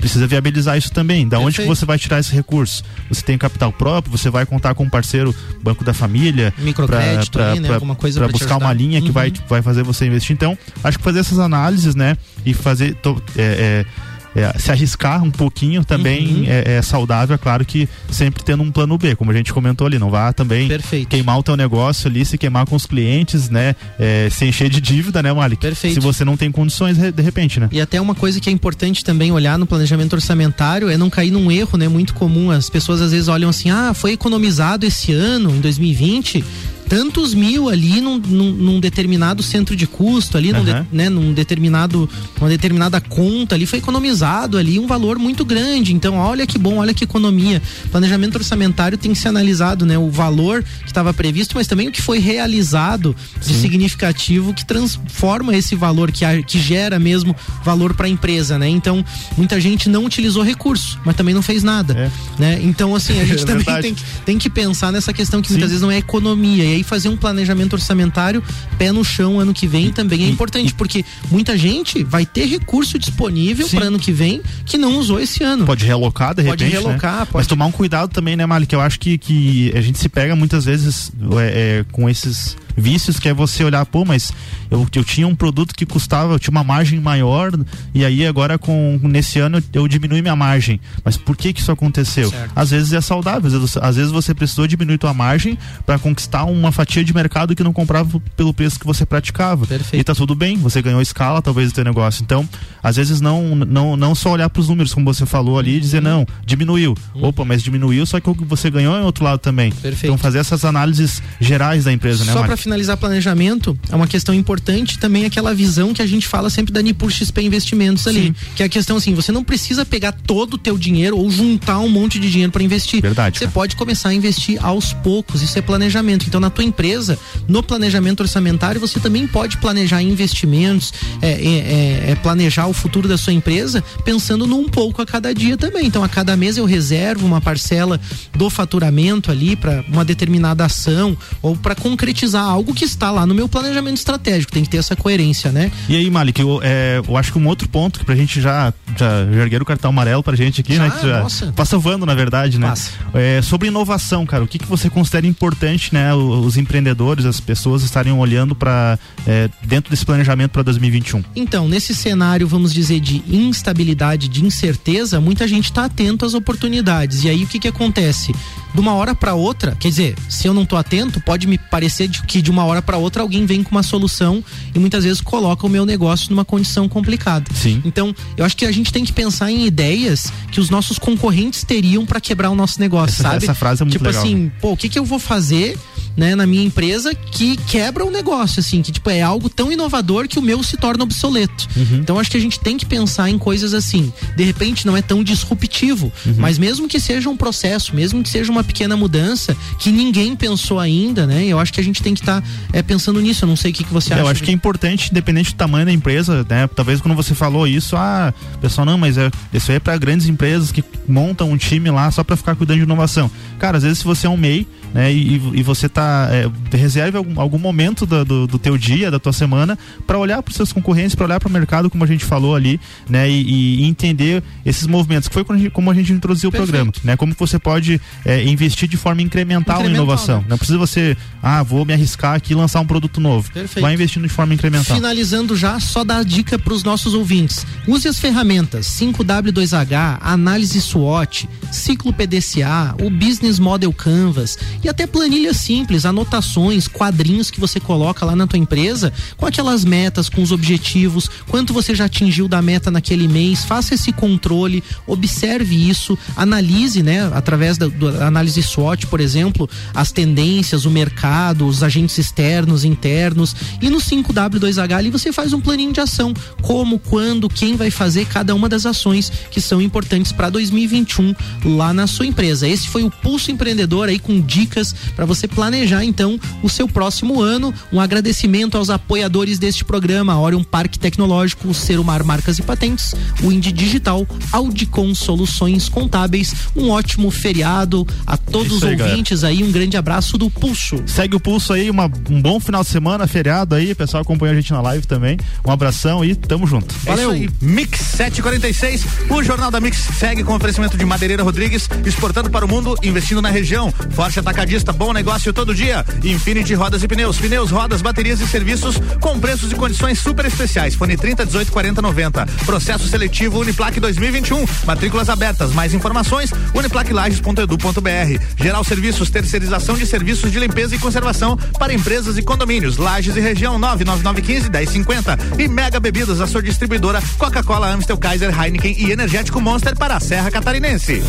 Precisa 0.05 0.27
viabilizar 0.27 0.77
isso 0.77 0.91
também. 0.91 1.27
Da 1.27 1.39
onde 1.39 1.59
que 1.59 1.65
você 1.65 1.83
vai 1.83 1.97
tirar 1.97 2.19
esse 2.19 2.31
recurso? 2.31 2.83
Você 3.09 3.23
tem 3.23 3.39
capital 3.39 3.73
próprio, 3.73 4.15
você 4.15 4.29
vai 4.29 4.45
contar 4.45 4.75
com 4.75 4.83
um 4.83 4.89
parceiro, 4.89 5.33
Banco 5.63 5.83
da 5.83 5.95
Família, 5.95 6.53
microcrédito, 6.59 7.31
para 7.31 7.55
né? 7.55 7.73
Alguma 7.73 7.95
coisa 7.95 8.19
para 8.19 8.29
buscar 8.29 8.57
uma 8.57 8.71
linha 8.71 9.01
que 9.01 9.07
uhum. 9.07 9.13
vai, 9.13 9.33
vai 9.49 9.63
fazer 9.63 9.81
você 9.81 10.05
investir. 10.05 10.31
Então, 10.31 10.55
acho 10.83 10.99
que 10.99 11.03
fazer 11.03 11.21
essas 11.21 11.39
análises, 11.39 11.95
né? 11.95 12.15
E 12.45 12.53
fazer. 12.53 12.93
To, 12.97 13.19
é, 13.35 13.83
é 13.83 14.14
é, 14.35 14.57
se 14.59 14.71
arriscar 14.71 15.23
um 15.23 15.31
pouquinho 15.31 15.83
também 15.85 16.41
uhum. 16.41 16.45
é, 16.47 16.77
é, 16.77 16.81
saudável, 16.81 17.35
é 17.35 17.37
claro 17.37 17.65
que 17.65 17.87
sempre 18.09 18.43
tendo 18.43 18.63
um 18.63 18.71
plano 18.71 18.97
B, 18.97 19.15
como 19.15 19.31
a 19.31 19.33
gente 19.33 19.53
comentou 19.53 19.87
ali, 19.87 19.97
não 19.97 20.09
vá 20.09 20.33
também 20.33 20.67
Perfeito. 20.67 21.07
queimar 21.07 21.39
o 21.39 21.43
teu 21.43 21.55
negócio 21.55 22.07
ali, 22.07 22.25
se 22.25 22.37
queimar 22.37 22.65
com 22.65 22.75
os 22.75 22.85
clientes, 22.85 23.49
né? 23.49 23.75
É, 23.97 24.27
se 24.29 24.45
encher 24.45 24.69
de 24.69 24.81
dívida, 24.81 25.23
né, 25.23 25.31
Malik? 25.31 25.61
Perfeito. 25.61 25.93
Se 25.93 25.99
você 25.99 26.25
não 26.25 26.35
tem 26.35 26.51
condições 26.51 26.97
de 26.97 27.21
repente, 27.21 27.59
né? 27.59 27.69
E 27.71 27.79
até 27.79 27.99
uma 27.99 28.13
coisa 28.13 28.39
que 28.39 28.49
é 28.49 28.53
importante 28.53 29.03
também 29.03 29.31
olhar 29.31 29.57
no 29.57 29.65
planejamento 29.65 30.13
orçamentário 30.13 30.89
é 30.89 30.97
não 30.97 31.09
cair 31.09 31.31
num 31.31 31.51
erro, 31.51 31.77
né? 31.77 31.87
Muito 31.87 32.13
comum. 32.13 32.51
As 32.51 32.69
pessoas 32.69 33.01
às 33.01 33.11
vezes 33.11 33.27
olham 33.27 33.49
assim, 33.49 33.69
ah, 33.69 33.93
foi 33.93 34.11
economizado 34.11 34.85
esse 34.85 35.13
ano, 35.13 35.51
em 35.51 35.61
2020 35.61 36.43
tantos 36.87 37.33
mil 37.33 37.69
ali 37.69 38.01
num, 38.01 38.17
num, 38.17 38.51
num 38.51 38.79
determinado 38.79 39.41
centro 39.43 39.75
de 39.75 39.87
custo, 39.87 40.37
ali, 40.37 40.51
uhum. 40.51 40.59
num, 40.59 40.65
de, 40.65 40.85
né, 40.91 41.09
num 41.09 41.33
determinado, 41.33 42.09
uma 42.39 42.49
determinada 42.49 43.01
conta 43.01 43.55
ali, 43.55 43.65
foi 43.65 43.79
economizado 43.79 44.57
ali 44.57 44.79
um 44.79 44.87
valor 44.87 45.17
muito 45.17 45.43
grande. 45.43 45.93
Então, 45.93 46.15
olha 46.15 46.45
que 46.45 46.57
bom, 46.57 46.77
olha 46.77 46.93
que 46.93 47.03
economia. 47.03 47.61
Planejamento 47.91 48.35
orçamentário 48.35 48.97
tem 48.97 49.13
que 49.13 49.19
ser 49.19 49.29
analisado, 49.29 49.85
né? 49.85 49.97
O 49.97 50.09
valor 50.09 50.63
que 50.63 50.87
estava 50.87 51.13
previsto, 51.13 51.55
mas 51.55 51.67
também 51.67 51.87
o 51.87 51.91
que 51.91 52.01
foi 52.01 52.19
realizado 52.19 53.15
de 53.39 53.53
Sim. 53.53 53.61
significativo 53.61 54.53
que 54.53 54.65
transforma 54.65 55.55
esse 55.55 55.75
valor, 55.75 56.11
que, 56.11 56.25
que 56.43 56.59
gera 56.59 56.99
mesmo 56.99 57.35
valor 57.63 57.93
para 57.93 58.07
a 58.07 58.09
empresa, 58.09 58.57
né? 58.57 58.67
Então, 58.67 59.03
muita 59.37 59.59
gente 59.59 59.89
não 59.89 60.05
utilizou 60.05 60.43
recurso, 60.43 60.99
mas 61.05 61.15
também 61.15 61.33
não 61.33 61.41
fez 61.41 61.63
nada, 61.63 61.93
é. 61.93 62.11
né? 62.39 62.59
Então, 62.61 62.95
assim, 62.95 63.19
a 63.19 63.25
gente 63.25 63.43
é 63.43 63.45
também 63.45 63.81
tem, 63.81 63.95
tem, 64.25 64.37
que 64.37 64.49
pensar 64.49 64.91
nessa 64.91 65.13
questão 65.13 65.41
que 65.41 65.47
Sim. 65.47 65.55
muitas 65.55 65.69
vezes 65.69 65.81
não 65.81 65.91
é 65.91 65.97
economia 65.97 66.63
aí 66.75 66.83
fazer 66.83 67.09
um 67.09 67.17
planejamento 67.17 67.73
orçamentário 67.73 68.43
pé 68.77 68.91
no 68.91 69.03
chão 69.03 69.39
ano 69.39 69.53
que 69.53 69.67
vem 69.67 69.91
também 69.91 70.23
é 70.25 70.29
importante, 70.29 70.73
porque 70.73 71.03
muita 71.31 71.57
gente 71.57 72.03
vai 72.03 72.25
ter 72.25 72.45
recurso 72.45 72.99
disponível 72.99 73.67
para 73.69 73.85
ano 73.85 73.99
que 73.99 74.11
vem 74.11 74.41
que 74.65 74.77
não 74.77 74.97
usou 74.97 75.19
esse 75.19 75.43
ano. 75.43 75.65
Pode 75.65 75.85
realocar, 75.85 76.35
de 76.35 76.43
pode 76.43 76.63
repente. 76.63 76.83
Relocar, 76.83 77.19
né? 77.19 77.25
pode 77.25 77.33
Mas 77.33 77.47
tomar 77.47 77.65
um 77.65 77.71
cuidado 77.71 78.11
também, 78.11 78.35
né, 78.35 78.45
Mali? 78.45 78.65
Que 78.65 78.75
eu 78.75 78.81
acho 78.81 78.99
que, 78.99 79.17
que 79.17 79.71
a 79.75 79.81
gente 79.81 79.97
se 79.97 80.09
pega 80.09 80.35
muitas 80.35 80.65
vezes 80.65 81.11
é, 81.39 81.79
é, 81.79 81.85
com 81.91 82.09
esses 82.09 82.57
vícios 82.75 83.19
que 83.19 83.29
é 83.29 83.33
você 83.33 83.63
olhar, 83.63 83.85
pô, 83.85 84.03
mas 84.03 84.31
eu, 84.69 84.87
eu 84.93 85.03
tinha 85.03 85.27
um 85.27 85.35
produto 85.35 85.73
que 85.73 85.85
custava, 85.85 86.33
eu 86.33 86.39
tinha 86.39 86.51
uma 86.51 86.63
margem 86.63 86.99
maior 86.99 87.51
e 87.93 88.03
aí 88.03 88.25
agora 88.25 88.57
com 88.57 88.99
nesse 89.03 89.39
ano 89.39 89.63
eu, 89.73 89.87
diminui 89.87 90.21
minha 90.21 90.35
margem. 90.35 90.79
Mas 91.03 91.17
por 91.17 91.37
que 91.37 91.53
que 91.53 91.61
isso 91.61 91.71
aconteceu? 91.71 92.29
Certo. 92.29 92.51
Às 92.55 92.71
vezes 92.71 92.93
é 92.93 93.01
saudável, 93.01 93.47
às 93.47 93.53
vezes, 93.53 93.77
às 93.77 93.95
vezes 93.95 94.11
você 94.11 94.33
precisou 94.33 94.67
diminuir 94.67 94.97
tua 94.97 95.13
margem 95.13 95.57
para 95.85 95.97
conquistar 95.97 96.43
uma 96.45 96.71
fatia 96.71 97.03
de 97.03 97.13
mercado 97.13 97.55
que 97.55 97.63
não 97.63 97.73
comprava 97.73 98.21
pelo 98.35 98.53
preço 98.53 98.79
que 98.79 98.85
você 98.85 99.05
praticava. 99.05 99.65
Perfeito. 99.65 100.01
E 100.01 100.03
tá 100.03 100.13
tudo 100.13 100.35
bem, 100.35 100.57
você 100.57 100.81
ganhou 100.81 101.01
escala 101.01 101.41
talvez 101.41 101.71
do 101.71 101.75
teu 101.75 101.83
negócio. 101.83 102.23
Então, 102.23 102.47
às 102.83 102.95
vezes 102.95 103.21
não 103.21 103.55
não 103.55 103.95
não 103.95 104.15
só 104.15 104.31
olhar 104.31 104.49
para 104.49 104.59
os 104.59 104.69
números 104.69 104.93
como 104.93 105.05
você 105.05 105.25
falou 105.25 105.57
ali 105.57 105.77
e 105.77 105.79
dizer 105.79 105.97
uhum. 105.97 106.03
não, 106.03 106.27
diminuiu. 106.45 106.95
Uhum. 107.13 107.27
Opa, 107.27 107.45
mas 107.45 107.63
diminuiu, 107.63 108.05
só 108.05 108.19
que 108.19 108.29
o 108.29 108.35
que 108.35 108.43
você 108.43 108.69
ganhou 108.69 108.95
é 108.95 109.01
outro 109.01 109.23
lado 109.23 109.39
também. 109.39 109.71
Perfeito. 109.71 110.05
Então 110.05 110.17
fazer 110.17 110.39
essas 110.39 110.65
análises 110.65 111.21
gerais 111.39 111.85
da 111.85 111.93
empresa, 111.93 112.25
né, 112.25 112.33
Só 112.33 112.43
para 112.43 112.57
finalizar 112.65 112.97
planejamento, 112.97 113.77
é 113.91 113.95
uma 113.95 114.07
questão 114.07 114.33
importante 114.33 114.97
também 114.97 115.25
aquela 115.25 115.53
visão 115.53 115.93
que 115.93 116.01
a 116.01 116.07
gente 116.07 116.27
fala 116.27 116.49
sempre 116.49 116.73
da 116.73 116.81
Nipur 116.81 117.11
XP 117.11 117.43
Investimentos 117.43 118.07
ali, 118.07 118.23
Sim. 118.23 118.35
que 118.55 118.63
é 118.63 118.65
a 118.65 118.69
questão 118.69 118.97
assim, 118.97 119.13
você 119.13 119.31
não 119.31 119.43
precisa 119.43 119.85
pegar 119.85 120.11
todo 120.11 120.55
o 120.55 120.57
teu 120.57 120.75
dinheiro 120.77 121.15
ou 121.15 121.29
juntar 121.29 121.77
um 121.79 121.87
monte 121.87 122.19
de 122.19 122.29
dinheiro 122.29 122.51
para 122.51 122.63
investir. 122.63 123.01
Verdade. 123.01 123.37
Você 123.37 123.45
cara. 123.45 123.53
pode 123.53 123.75
começar 123.75 124.09
a 124.09 124.13
investir 124.13 124.57
aos 124.65 124.93
poucos, 124.93 125.43
isso 125.43 125.57
é 125.59 125.61
planejamento. 125.61 126.25
Então 126.27 126.41
na 126.41 126.49
tua 126.49 126.63
empresa, 126.63 127.19
no 127.47 127.61
planejamento 127.61 128.21
orçamentário, 128.21 128.81
você 128.81 128.99
também 128.99 129.27
pode 129.27 129.57
planejar 129.57 130.01
investimentos, 130.01 130.91
é, 131.21 131.29
é, 131.29 131.37
é, 131.37 132.11
é 132.11 132.15
planejar 132.15 132.65
o 132.65 132.73
futuro 132.73 133.07
da 133.07 133.17
sua 133.17 133.33
empresa 133.33 133.83
pensando 134.03 134.47
num 134.47 134.67
pouco 134.67 135.03
a 135.03 135.05
cada 135.05 135.33
dia 135.33 135.55
também. 135.55 135.85
Então 135.85 136.03
a 136.03 136.09
cada 136.09 136.35
mês 136.35 136.57
eu 136.57 136.65
reservo 136.65 137.27
uma 137.27 137.39
parcela 137.39 138.01
do 138.33 138.49
faturamento 138.49 139.29
ali 139.29 139.55
para 139.55 139.85
uma 139.87 140.03
determinada 140.03 140.65
ação 140.65 141.15
ou 141.43 141.55
para 141.55 141.75
concretizar 141.75 142.45
algo 142.55 142.73
que 142.73 142.85
está 142.85 143.11
lá 143.11 143.25
no 143.25 143.35
meu 143.35 143.47
planejamento 143.47 143.97
estratégico. 143.97 144.51
Tem 144.51 144.63
que 144.63 144.69
ter 144.69 144.77
essa 144.77 144.95
coerência, 144.95 145.51
né? 145.51 145.71
E 145.87 145.95
aí, 145.95 146.09
Malik, 146.09 146.41
eu, 146.41 146.59
é, 146.63 147.01
eu 147.05 147.17
acho 147.17 147.31
que 147.31 147.37
um 147.37 147.47
outro 147.47 147.67
ponto 147.69 147.99
que 147.99 148.05
pra 148.05 148.15
gente 148.15 148.41
já, 148.41 148.73
já, 148.97 149.25
já 149.25 149.41
erguer 149.41 149.61
o 149.61 149.65
cartão 149.65 149.89
amarelo 149.89 150.23
pra 150.23 150.35
gente 150.35 150.61
aqui, 150.61 150.73
né, 150.73 150.77
já, 150.77 150.83
né? 150.83 150.99
Que 150.99 151.07
já 151.07 151.21
nossa. 151.21 151.53
passa 151.53 151.77
voando, 151.77 152.05
na 152.05 152.15
verdade, 152.15 152.57
né? 152.59 152.73
É, 153.13 153.41
sobre 153.41 153.67
inovação, 153.67 154.25
cara, 154.25 154.43
o 154.43 154.47
que, 154.47 154.57
que 154.57 154.65
você 154.65 154.89
considera 154.89 155.27
importante, 155.27 155.93
né? 155.93 156.13
Os, 156.13 156.55
empreendedores, 156.57 157.25
as 157.25 157.39
pessoas 157.39 157.83
estarem 157.83 158.13
olhando 158.13 158.55
para 158.55 158.97
é, 159.27 159.49
dentro 159.63 159.89
desse 159.91 160.05
planejamento 160.05 160.51
para 160.51 160.63
2021? 160.63 161.23
Então, 161.35 161.67
nesse 161.67 161.93
cenário, 161.93 162.47
vamos 162.47 162.73
dizer, 162.73 162.99
de 162.99 163.21
instabilidade, 163.29 164.27
de 164.27 164.43
incerteza, 164.43 165.19
muita 165.19 165.47
gente 165.47 165.65
está 165.65 165.85
atento 165.85 166.25
às 166.25 166.33
oportunidades. 166.33 167.23
E 167.23 167.29
aí 167.29 167.43
o 167.43 167.47
que 167.47 167.59
que 167.59 167.67
acontece? 167.67 168.33
De 168.73 168.79
uma 168.79 168.93
hora 168.93 169.15
para 169.15 169.33
outra, 169.33 169.75
quer 169.79 169.89
dizer, 169.89 170.15
se 170.29 170.47
eu 170.47 170.53
não 170.53 170.65
tô 170.65 170.75
atento, 170.75 171.21
pode 171.21 171.47
me 171.47 171.57
parecer 171.57 172.07
de 172.07 172.21
que 172.23 172.41
de 172.45 172.51
uma 172.51 172.63
hora 172.63 172.81
para 172.81 172.97
outra 172.97 173.23
alguém 173.23 173.45
vem 173.45 173.63
com 173.63 173.71
uma 173.71 173.83
solução 173.83 174.43
e 174.73 174.79
muitas 174.79 175.03
vezes 175.03 175.19
coloca 175.19 175.65
o 175.65 175.69
meu 175.69 175.85
negócio 175.85 176.29
numa 176.29 176.45
condição 176.45 176.87
complicada. 176.87 177.45
Sim. 177.53 177.81
Então, 177.83 178.15
eu 178.37 178.45
acho 178.45 178.55
que 178.55 178.65
a 178.65 178.71
gente 178.71 178.93
tem 178.93 179.03
que 179.03 179.11
pensar 179.11 179.51
em 179.51 179.65
ideias 179.65 180.31
que 180.51 180.59
os 180.59 180.69
nossos 180.69 180.99
concorrentes 180.99 181.63
teriam 181.63 182.05
para 182.05 182.21
quebrar 182.21 182.51
o 182.51 182.55
nosso 182.55 182.79
negócio, 182.79 183.15
essa, 183.15 183.23
sabe? 183.23 183.43
Essa 183.43 183.55
frase 183.55 183.81
é 183.81 183.85
muito 183.85 183.93
tipo 183.93 184.05
legal. 184.05 184.23
Tipo 184.23 184.35
assim, 184.35 184.51
pô, 184.61 184.71
o 184.71 184.77
que 184.77 184.87
que 184.87 184.99
eu 184.99 185.03
vou 185.03 185.19
fazer 185.19 185.77
né, 186.15 186.35
na 186.35 186.45
minha 186.45 186.63
empresa 186.63 187.13
que 187.13 187.57
quebra 187.57 188.05
o 188.05 188.11
negócio, 188.11 188.59
assim, 188.59 188.81
que 188.81 188.91
tipo 188.91 189.09
é 189.09 189.21
algo 189.21 189.49
tão 189.49 189.71
inovador 189.71 190.27
que 190.27 190.39
o 190.39 190.41
meu 190.41 190.63
se 190.63 190.77
torna 190.77 191.03
obsoleto. 191.03 191.67
Uhum. 191.75 191.97
Então 191.97 192.19
acho 192.19 192.31
que 192.31 192.37
a 192.37 192.39
gente 192.39 192.59
tem 192.59 192.77
que 192.77 192.85
pensar 192.85 193.29
em 193.29 193.37
coisas 193.37 193.73
assim. 193.73 194.11
De 194.35 194.43
repente 194.43 194.85
não 194.85 194.95
é 194.95 195.01
tão 195.01 195.23
disruptivo, 195.23 196.11
uhum. 196.25 196.35
mas 196.37 196.57
mesmo 196.57 196.87
que 196.87 196.99
seja 196.99 197.29
um 197.29 197.37
processo, 197.37 197.95
mesmo 197.95 198.23
que 198.23 198.29
seja 198.29 198.51
uma 198.51 198.63
pequena 198.63 198.95
mudança 198.95 199.55
que 199.79 199.91
ninguém 199.91 200.35
pensou 200.35 200.79
ainda, 200.79 201.27
né? 201.27 201.45
Eu 201.45 201.59
acho 201.59 201.73
que 201.73 201.79
a 201.79 201.83
gente 201.83 202.01
tem 202.01 202.13
que 202.13 202.21
estar 202.21 202.41
tá, 202.41 202.47
é, 202.71 202.81
pensando 202.81 203.19
nisso. 203.19 203.45
Eu 203.45 203.49
não 203.49 203.55
sei 203.55 203.71
o 203.71 203.73
que, 203.73 203.83
que 203.83 203.93
você 203.93 204.13
acha. 204.13 204.21
Eu 204.21 204.27
acho 204.27 204.43
que 204.43 204.51
é 204.51 204.53
importante, 204.53 205.09
independente 205.11 205.51
do 205.51 205.57
tamanho 205.57 205.85
da 205.85 205.91
empresa, 205.91 206.45
né? 206.49 206.67
Talvez 206.67 207.01
quando 207.01 207.15
você 207.15 207.35
falou 207.35 207.67
isso, 207.67 207.95
ah, 207.95 208.33
pessoal, 208.61 208.85
não, 208.85 208.97
mas 208.97 209.17
é, 209.17 209.29
isso 209.53 209.71
aí 209.71 209.77
é 209.77 209.79
para 209.79 209.97
grandes 209.97 210.27
empresas 210.27 210.71
que 210.71 210.83
montam 211.07 211.51
um 211.51 211.57
time 211.57 211.89
lá 211.91 212.09
só 212.11 212.23
para 212.23 212.35
ficar 212.35 212.55
cuidando 212.55 212.77
de 212.77 212.83
inovação. 212.83 213.29
Cara, 213.59 213.77
às 213.77 213.83
vezes 213.83 213.99
se 213.99 214.05
você 214.05 214.27
é 214.27 214.29
um 214.29 214.37
MEI, 214.37 214.67
né? 214.95 215.11
E, 215.11 215.41
e 215.53 215.61
você 215.61 215.89
tá 215.89 216.29
é, 216.31 216.49
reserve 216.77 217.17
algum, 217.17 217.37
algum 217.37 217.59
momento 217.59 218.05
do, 218.05 218.23
do, 218.23 218.47
do, 218.47 218.57
teu 218.57 218.77
dia, 218.77 219.11
da 219.11 219.19
tua 219.19 219.33
semana, 219.33 219.77
para 220.07 220.17
olhar 220.17 220.41
para 220.41 220.49
os 220.49 220.55
seus 220.55 220.71
concorrentes, 220.71 221.13
para 221.15 221.25
olhar 221.25 221.37
para 221.37 221.49
o 221.49 221.51
mercado, 221.51 221.89
como 221.89 222.05
a 222.05 222.07
gente 222.07 222.23
falou 222.23 222.55
ali, 222.55 222.79
né? 223.09 223.29
E, 223.29 223.81
e 223.81 223.83
entender 223.83 224.41
esses 224.65 224.87
movimentos, 224.87 225.27
que 225.27 225.33
foi 225.33 225.43
como 225.43 225.59
a 225.59 225.61
gente, 225.61 225.71
como 225.71 225.91
a 225.91 225.93
gente 225.93 226.13
introduziu 226.13 226.49
Perfeito. 226.49 226.69
o 226.69 226.71
programa, 226.71 226.93
né? 227.03 227.17
Como 227.17 227.35
você 227.37 227.59
pode 227.59 227.99
é, 228.23 228.45
investir 228.45 228.87
de 228.87 228.95
forma 228.95 229.21
incremental, 229.21 229.81
incremental 229.81 229.89
na 229.89 229.89
inovação. 229.89 230.39
Né? 230.39 230.45
Não 230.47 230.57
precisa 230.57 230.79
você, 230.79 231.17
ah, 231.43 231.61
vou 231.61 231.83
me 231.83 231.91
arriscar 231.91 232.35
aqui 232.35 232.53
e 232.53 232.55
lançar 232.55 232.79
um 232.79 232.87
produto 232.87 233.19
novo. 233.19 233.51
Perfeito. 233.51 233.83
Vai 233.83 233.93
investindo 233.93 234.23
de 234.23 234.29
forma 234.29 234.53
incremental. 234.53 234.95
Finalizando 234.95 235.57
já, 235.57 235.77
só 235.77 236.05
dar 236.05 236.23
dica 236.23 236.57
para 236.57 236.73
os 236.73 236.85
nossos 236.85 237.13
ouvintes. 237.13 237.67
Use 237.85 238.07
as 238.07 238.17
ferramentas 238.17 238.87
5W2H, 238.87 240.19
análise 240.21 240.79
SWOT, 240.79 241.49
ciclo 241.69 242.13
PDCA, 242.13 242.95
o 243.01 243.09
Business 243.09 243.59
Model 243.59 243.91
Canvas 243.91 244.57
e 244.85 244.89
até 244.89 245.07
planilhas 245.07 245.57
simples, 245.57 246.05
anotações, 246.05 246.87
quadrinhos 246.87 247.49
que 247.49 247.59
você 247.59 247.79
coloca 247.79 248.23
lá 248.23 248.35
na 248.35 248.45
tua 248.45 248.59
empresa 248.59 249.11
com 249.35 249.47
aquelas 249.47 249.83
metas, 249.83 250.29
com 250.29 250.43
os 250.43 250.51
objetivos, 250.51 251.27
quanto 251.47 251.73
você 251.73 251.95
já 251.95 252.05
atingiu 252.05 252.47
da 252.47 252.61
meta 252.61 252.91
naquele 252.91 253.27
mês, 253.27 253.65
faça 253.65 253.95
esse 253.95 254.11
controle, 254.11 254.83
observe 255.07 255.75
isso, 255.89 256.15
analise, 256.35 257.01
né, 257.01 257.31
através 257.33 257.79
da, 257.79 257.87
da 257.87 258.27
análise 258.27 258.61
SWOT, 258.61 259.07
por 259.07 259.19
exemplo, 259.19 259.67
as 259.91 260.11
tendências, 260.11 260.85
o 260.85 260.91
mercado, 260.91 261.65
os 261.65 261.81
agentes 261.81 262.19
externos, 262.19 262.85
internos 262.85 263.55
e 263.81 263.89
no 263.89 263.97
5W2H 263.97 264.95
ali 264.95 265.09
você 265.09 265.33
faz 265.33 265.51
um 265.51 265.59
planinho 265.59 265.93
de 265.93 265.99
ação, 265.99 266.31
como, 266.61 266.99
quando, 266.99 267.49
quem 267.49 267.75
vai 267.75 267.89
fazer 267.89 268.27
cada 268.27 268.53
uma 268.53 268.69
das 268.69 268.85
ações 268.85 269.31
que 269.49 269.59
são 269.59 269.81
importantes 269.81 270.31
para 270.31 270.51
2021 270.51 271.33
lá 271.65 271.91
na 271.91 272.05
sua 272.05 272.27
empresa. 272.27 272.67
Esse 272.67 272.87
foi 272.87 273.03
o 273.03 273.09
Pulso 273.09 273.49
Empreendedor 273.49 274.09
aí 274.09 274.19
com 274.19 274.39
dicas 274.39 274.74
para 275.15 275.25
você 275.25 275.47
planejar 275.47 276.03
então 276.03 276.39
o 276.61 276.69
seu 276.69 276.87
próximo 276.87 277.41
ano. 277.41 277.73
Um 277.91 277.99
agradecimento 277.99 278.77
aos 278.77 278.89
apoiadores 278.89 279.59
deste 279.59 279.85
programa, 279.85 280.39
Orion 280.39 280.63
Parque 280.63 280.99
Tecnológico, 280.99 281.73
Serumar 281.73 282.23
Marcas 282.23 282.59
e 282.59 282.61
Patentes, 282.61 283.13
o 283.43 283.51
Indy 283.51 283.71
Digital, 283.71 284.27
Audicom 284.51 285.13
Soluções 285.13 285.89
Contábeis. 285.89 286.53
Um 286.75 286.89
ótimo 286.89 287.29
feriado 287.31 288.05
a 288.25 288.37
todos 288.37 288.77
os 288.77 288.83
ouvintes 288.83 289.41
galera. 289.41 289.57
aí, 289.57 289.63
um 289.63 289.71
grande 289.71 289.97
abraço 289.97 290.37
do 290.37 290.49
Pulso. 290.49 291.03
Segue 291.05 291.35
o 291.35 291.39
Pulso 291.39 291.73
aí, 291.73 291.89
uma, 291.89 292.11
um 292.29 292.41
bom 292.41 292.59
final 292.59 292.83
de 292.83 292.89
semana, 292.89 293.27
feriado 293.27 293.75
aí, 293.75 293.91
o 293.91 293.95
pessoal 293.95 294.21
acompanha 294.21 294.53
a 294.53 294.55
gente 294.55 294.71
na 294.71 294.81
live 294.81 295.05
também. 295.05 295.37
Um 295.65 295.71
abração 295.71 296.23
e 296.23 296.35
tamo 296.35 296.65
junto. 296.65 296.93
É 297.05 297.09
Valeu. 297.09 297.31
Mix 297.61 297.99
746, 297.99 299.05
o 299.29 299.43
Jornal 299.43 299.71
da 299.71 299.79
Mix 299.79 299.97
segue 299.97 300.43
com 300.43 300.55
oferecimento 300.55 300.97
de 300.97 301.05
Madeireira 301.05 301.43
Rodrigues, 301.43 301.89
exportando 302.05 302.49
para 302.49 302.65
o 302.65 302.67
mundo, 302.67 302.95
investindo 303.03 303.41
na 303.41 303.49
região. 303.49 303.91
Forte 304.11 304.39
Atacadista, 304.55 304.93
bom 304.93 305.11
negócio 305.11 305.51
todo 305.51 305.75
dia. 305.75 306.05
Infinity 306.23 306.73
Rodas 306.75 307.03
e 307.03 307.09
Pneus, 307.09 307.37
pneus, 307.37 307.71
rodas, 307.71 308.01
baterias 308.01 308.39
e 308.39 308.47
serviços 308.47 308.95
com 309.19 309.37
preços 309.37 309.69
e 309.69 309.75
condições 309.75 310.17
super 310.17 310.45
especiais. 310.45 310.95
Fone 310.95 311.17
30 311.17 311.45
18 311.45 311.69
40 311.69 312.01
90. 312.01 312.45
Processo 312.65 313.05
seletivo 313.05 313.59
Uniplaque 313.59 313.99
2021. 313.99 314.63
Matrículas 314.85 315.27
abertas. 315.27 315.73
Mais 315.73 315.93
informações 315.93 316.53
uniplaquilages.edu.br. 316.73 318.43
Geral 318.55 318.81
Serviços, 318.85 319.29
terceirização 319.29 319.97
de 319.97 320.05
serviços 320.05 320.49
de 320.49 320.57
limpeza 320.57 320.95
e 320.95 320.99
conservação 320.99 321.57
para 321.77 321.93
empresas 321.93 322.37
e 322.37 322.41
condomínios. 322.41 322.95
Lages 322.95 323.35
e 323.35 323.41
região 323.41 323.77
99915 323.77 324.69
1050 324.69 325.37
e 325.59 325.67
Mega 325.67 325.99
Bebidas, 325.99 326.39
a 326.39 326.47
sua 326.47 326.63
distribuidora 326.63 327.21
Coca-Cola, 327.37 327.91
Amstel, 327.91 328.17
Kaiser, 328.17 328.57
Heineken 328.57 328.95
e 328.99 329.11
Energético 329.11 329.59
Monster 329.59 329.97
para 329.97 330.15
a 330.15 330.19
Serra 330.21 330.49
Catarinense. 330.49 331.21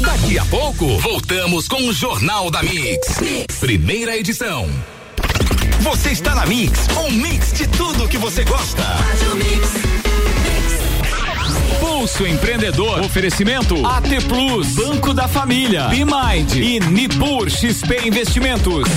Daqui 0.00 0.38
a 0.38 0.44
pouco, 0.46 0.98
voltamos 1.00 1.68
com 1.68 1.88
o 1.88 1.92
Jornal 1.92 2.37
da 2.46 2.62
mix. 2.62 3.18
Primeira 3.58 4.16
edição. 4.16 4.70
Você 5.80 6.10
está 6.10 6.36
na 6.36 6.46
Mix, 6.46 6.86
um 6.96 7.10
mix 7.10 7.52
de 7.52 7.66
tudo 7.66 8.06
que 8.06 8.16
você 8.16 8.44
gosta. 8.44 8.84
Pulso 11.80 12.24
Empreendedor. 12.26 13.00
Oferecimento 13.00 13.74
AT 13.84 14.08
Plus, 14.28 14.68
Banco 14.76 15.12
da 15.12 15.26
Família, 15.26 15.88
Bimind 15.88 16.54
e 16.54 16.78
Nipur 16.78 17.50
XP 17.50 18.06
Investimentos. 18.06 18.88